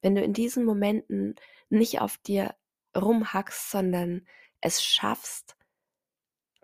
Wenn 0.02 0.14
du 0.14 0.22
in 0.22 0.32
diesen 0.32 0.64
Momenten 0.64 1.36
nicht 1.70 2.00
auf 2.00 2.18
dir 2.18 2.54
rumhackst, 2.96 3.70
sondern 3.70 4.26
es 4.60 4.82
schaffst, 4.82 5.56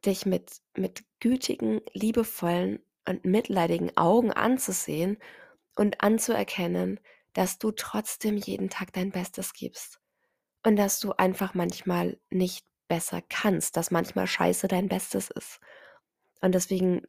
dich 0.04 0.26
mit, 0.26 0.60
mit 0.76 1.04
gütigen, 1.20 1.80
liebevollen 1.92 2.80
und 3.08 3.24
mitleidigen 3.24 3.96
Augen 3.96 4.32
anzusehen 4.32 5.18
und 5.74 6.02
anzuerkennen, 6.02 7.00
dass 7.32 7.58
du 7.58 7.70
trotzdem 7.72 8.36
jeden 8.36 8.70
Tag 8.70 8.92
dein 8.92 9.10
Bestes 9.10 9.52
gibst 9.52 10.00
und 10.64 10.76
dass 10.76 11.00
du 11.00 11.12
einfach 11.12 11.54
manchmal 11.54 12.18
nicht 12.30 12.67
besser 12.88 13.22
kannst, 13.28 13.76
dass 13.76 13.90
manchmal 13.90 14.26
Scheiße 14.26 14.68
dein 14.68 14.88
Bestes 14.88 15.30
ist. 15.30 15.60
Und 16.40 16.54
deswegen, 16.54 17.02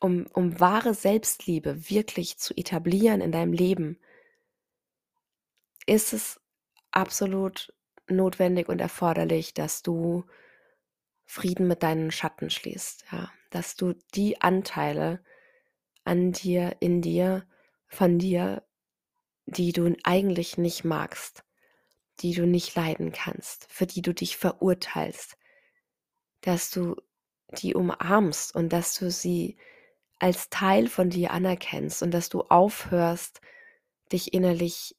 um, 0.00 0.26
um 0.32 0.58
wahre 0.60 0.94
Selbstliebe 0.94 1.88
wirklich 1.88 2.38
zu 2.38 2.54
etablieren 2.54 3.20
in 3.20 3.32
deinem 3.32 3.52
Leben, 3.52 3.98
ist 5.86 6.12
es 6.12 6.40
absolut 6.90 7.72
notwendig 8.08 8.68
und 8.68 8.80
erforderlich, 8.80 9.54
dass 9.54 9.82
du 9.82 10.24
Frieden 11.24 11.66
mit 11.66 11.82
deinen 11.82 12.10
Schatten 12.10 12.50
schließt, 12.50 13.06
ja, 13.10 13.30
dass 13.50 13.76
du 13.76 13.94
die 14.14 14.40
Anteile 14.40 15.24
an 16.04 16.32
dir, 16.32 16.76
in 16.80 17.00
dir, 17.00 17.46
von 17.86 18.18
dir, 18.18 18.62
die 19.46 19.72
du 19.72 19.94
eigentlich 20.04 20.58
nicht 20.58 20.84
magst, 20.84 21.44
die 22.22 22.34
du 22.34 22.46
nicht 22.46 22.74
leiden 22.74 23.12
kannst, 23.12 23.66
für 23.70 23.86
die 23.86 24.02
du 24.02 24.14
dich 24.14 24.36
verurteilst, 24.36 25.36
dass 26.40 26.70
du 26.70 26.96
die 27.58 27.74
umarmst 27.74 28.54
und 28.54 28.72
dass 28.72 28.94
du 28.98 29.10
sie 29.10 29.56
als 30.18 30.48
Teil 30.48 30.88
von 30.88 31.10
dir 31.10 31.32
anerkennst 31.32 32.02
und 32.02 32.12
dass 32.12 32.28
du 32.28 32.42
aufhörst, 32.42 33.40
dich 34.12 34.32
innerlich 34.32 34.94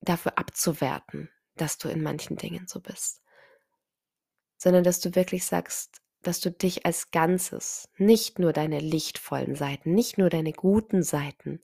dafür 0.00 0.38
abzuwerten, 0.38 1.30
dass 1.56 1.78
du 1.78 1.88
in 1.88 2.02
manchen 2.02 2.36
Dingen 2.36 2.66
so 2.68 2.80
bist, 2.80 3.22
sondern 4.56 4.84
dass 4.84 5.00
du 5.00 5.14
wirklich 5.14 5.44
sagst, 5.44 6.00
dass 6.22 6.40
du 6.40 6.50
dich 6.50 6.86
als 6.86 7.10
Ganzes, 7.10 7.88
nicht 7.96 8.38
nur 8.38 8.52
deine 8.52 8.80
lichtvollen 8.80 9.54
Seiten, 9.54 9.94
nicht 9.94 10.18
nur 10.18 10.30
deine 10.30 10.52
guten 10.52 11.02
Seiten, 11.02 11.60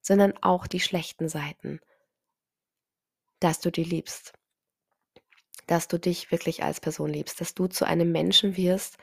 sondern 0.00 0.36
auch 0.42 0.66
die 0.66 0.80
schlechten 0.80 1.28
Seiten 1.28 1.80
dass 3.40 3.60
du 3.60 3.70
die 3.70 3.84
liebst, 3.84 4.32
dass 5.66 5.88
du 5.88 5.98
dich 5.98 6.30
wirklich 6.30 6.62
als 6.62 6.80
Person 6.80 7.10
liebst, 7.10 7.40
dass 7.40 7.54
du 7.54 7.66
zu 7.66 7.84
einem 7.86 8.12
Menschen 8.12 8.56
wirst, 8.56 8.98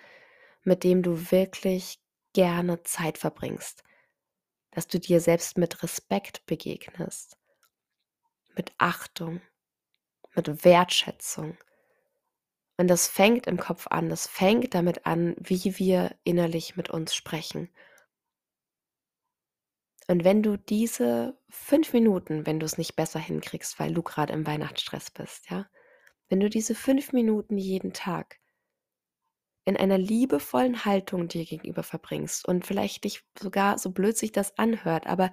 mit 0.64 0.84
dem 0.84 1.04
du 1.04 1.32
wirklich 1.32 2.00
gerne 2.34 2.84
Zeit 2.84 3.18
verbringst, 3.18 3.84
dass 4.72 4.88
du 4.88 5.00
dir 5.00 5.22
selbst 5.22 5.58
mit 5.58 5.84
Respekt 5.84 6.46
begegnest, 6.48 7.38
mit 8.56 8.72
Achtung, 8.78 9.42
mit 10.36 10.64
Wertschätzung, 10.66 11.58
Und 12.78 12.88
das 12.90 13.08
fängt 13.08 13.48
im 13.48 13.58
Kopf 13.58 13.88
an. 13.88 14.10
Das 14.10 14.28
fängt 14.28 14.74
damit 14.74 15.06
an, 15.06 15.36
wie 15.40 15.78
wir 15.78 16.16
innerlich 16.26 16.76
mit 16.76 16.90
uns 16.90 17.16
sprechen. 17.16 17.70
Und 20.08 20.24
wenn 20.24 20.44
du 20.44 20.58
diese 20.58 21.38
fünf 21.50 21.94
Minuten, 21.94 22.46
wenn 22.46 22.60
du 22.60 22.66
es 22.66 22.78
nicht 22.78 22.96
besser 22.96 23.20
hinkriegst, 23.20 23.80
weil 23.80 23.94
du 23.94 24.02
gerade 24.02 24.34
im 24.34 24.46
Weihnachtsstress 24.46 25.12
bist, 25.12 25.50
ja, 25.50 25.68
wenn 26.30 26.40
du 26.40 26.50
diese 26.50 26.76
fünf 26.76 27.14
Minuten 27.14 27.58
jeden 27.58 27.94
Tag 27.94 28.40
in 29.66 29.78
einer 29.78 29.98
liebevollen 29.98 30.86
Haltung 30.86 31.28
dir 31.28 31.46
gegenüber 31.46 31.84
verbringst 31.84 32.48
und 32.48 32.66
vielleicht 32.66 33.04
dich 33.04 33.24
sogar, 33.40 33.78
so 33.78 33.92
blöd 33.92 34.18
sich 34.18 34.32
das 34.32 34.58
anhört, 34.58 35.08
aber 35.08 35.32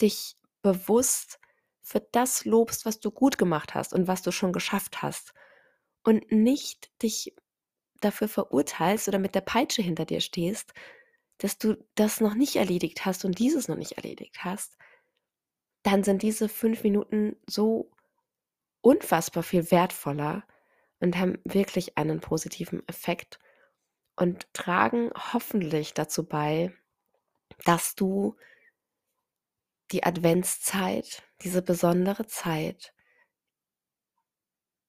dich 0.00 0.36
bewusst 0.62 1.38
für 1.82 2.00
das 2.00 2.44
lobst, 2.44 2.86
was 2.86 2.98
du 3.00 3.10
gut 3.10 3.38
gemacht 3.38 3.74
hast 3.74 3.92
und 3.92 4.08
was 4.08 4.22
du 4.22 4.32
schon 4.32 4.52
geschafft 4.52 5.02
hast 5.02 5.34
und 6.02 6.32
nicht 6.32 6.90
dich 7.02 7.34
dafür 8.00 8.28
verurteilst 8.28 9.08
oder 9.08 9.18
mit 9.18 9.34
der 9.34 9.40
Peitsche 9.42 9.82
hinter 9.82 10.04
dir 10.04 10.20
stehst, 10.20 10.74
dass 11.38 11.58
du 11.58 11.76
das 11.94 12.20
noch 12.20 12.34
nicht 12.34 12.56
erledigt 12.56 13.04
hast 13.04 13.24
und 13.24 13.38
dieses 13.38 13.68
noch 13.68 13.76
nicht 13.76 13.92
erledigt 13.92 14.44
hast, 14.44 14.76
dann 15.82 16.02
sind 16.02 16.22
diese 16.22 16.48
fünf 16.48 16.82
Minuten 16.82 17.36
so 17.46 17.90
unfassbar 18.80 19.42
viel 19.42 19.70
wertvoller 19.70 20.44
und 21.00 21.18
haben 21.18 21.38
wirklich 21.44 21.98
einen 21.98 22.20
positiven 22.20 22.86
Effekt 22.88 23.38
und 24.16 24.52
tragen 24.54 25.10
hoffentlich 25.32 25.92
dazu 25.92 26.24
bei, 26.26 26.72
dass 27.64 27.94
du 27.94 28.36
die 29.92 30.04
Adventszeit, 30.04 31.22
diese 31.42 31.60
besondere 31.60 32.26
Zeit 32.26 32.94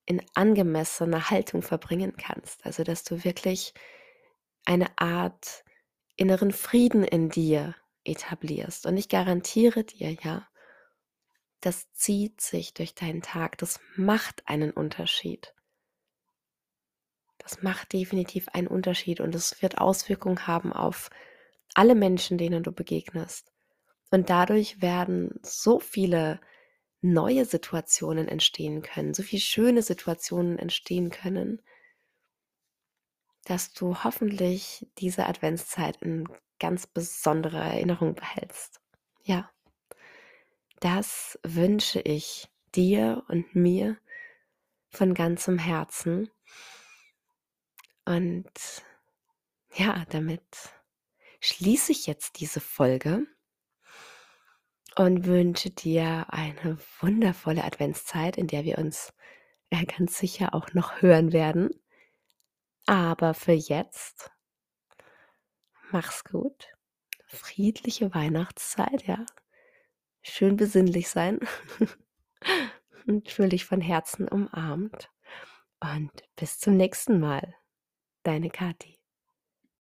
in 0.06 0.22
angemessener 0.36 1.30
Haltung 1.30 1.62
verbringen 1.62 2.16
kannst. 2.16 2.66
Also 2.66 2.84
dass 2.84 3.04
du 3.04 3.24
wirklich 3.24 3.74
eine 4.64 4.98
Art 4.98 5.65
inneren 6.16 6.52
Frieden 6.52 7.04
in 7.04 7.30
dir 7.30 7.76
etablierst. 8.04 8.86
Und 8.86 8.98
ich 8.98 9.10
garantiere 9.10 9.84
dir 9.84 10.12
ja, 10.24 10.48
das 11.62 11.92
zieht 11.94 12.42
sich 12.42 12.74
durch 12.74 12.94
deinen 12.94 13.22
Tag. 13.22 13.58
Das 13.58 13.80
macht 13.96 14.48
einen 14.48 14.72
Unterschied. 14.72 15.54
Das 17.40 17.62
macht 17.62 17.94
definitiv 17.94 18.48
einen 18.50 18.68
Unterschied 18.68 19.20
und 19.20 19.36
es 19.36 19.62
wird 19.62 19.78
Auswirkungen 19.78 20.48
haben 20.48 20.74
auf 20.74 21.10
alle 21.74 21.96
Menschen, 21.96 22.38
denen 22.38 22.64
du 22.64 22.72
begegnest. 22.72 23.52
Und 24.12 24.30
dadurch 24.30 24.82
werden 24.82 25.40
so 25.44 25.80
viele 25.80 26.40
neue 27.02 27.46
Situationen 27.46 28.28
entstehen 28.28 28.82
können, 28.82 29.14
so 29.14 29.22
viele 29.22 29.42
schöne 29.42 29.82
Situationen 29.82 30.58
entstehen 30.58 31.10
können, 31.10 31.62
dass 33.46 33.74
du 33.74 34.04
hoffentlich 34.04 34.88
diese 34.98 35.28
Adventszeit 35.28 36.02
in 36.02 36.28
ganz 36.60 36.88
besonderer 36.88 37.64
Erinnerung 37.64 38.16
behältst. 38.16 38.82
Ja, 39.24 39.50
das 40.80 41.40
wünsche 41.44 42.02
ich 42.02 42.48
dir 42.76 43.24
und 43.28 43.56
mir 43.56 43.98
von 44.90 45.14
ganzem 45.14 45.58
Herzen. 45.58 46.30
Und 48.06 48.52
ja, 49.74 50.06
damit 50.10 50.44
schließe 51.40 51.92
ich 51.92 52.08
jetzt 52.08 52.40
diese 52.40 52.60
Folge 52.60 53.26
und 54.96 55.26
wünsche 55.26 55.70
dir 55.70 56.28
eine 56.30 56.78
wundervolle 57.00 57.64
Adventszeit, 57.64 58.38
in 58.38 58.48
der 58.48 58.64
wir 58.64 58.78
uns 58.78 59.14
äh, 59.70 59.86
ganz 59.86 60.18
sicher 60.18 60.54
auch 60.54 60.74
noch 60.74 61.02
hören 61.02 61.34
werden. 61.34 61.70
Aber 62.88 63.34
für 63.34 63.54
jetzt, 63.54 64.32
mach's 65.92 66.24
gut. 66.24 66.68
Friedliche 67.28 68.14
Weihnachtszeit, 68.14 69.08
ja. 69.08 69.26
Schön 70.22 70.56
besinnlich 70.56 71.10
sein. 71.10 71.40
und 73.08 73.30
fühle 73.30 73.50
dich 73.50 73.66
von 73.66 73.82
Herzen 73.82 74.28
umarmt. 74.28 75.10
Und 75.80 76.12
bis 76.36 76.60
zum 76.60 76.78
nächsten 76.78 77.20
Mal. 77.20 77.56
Deine 78.24 78.50
Kathi. 78.50 78.95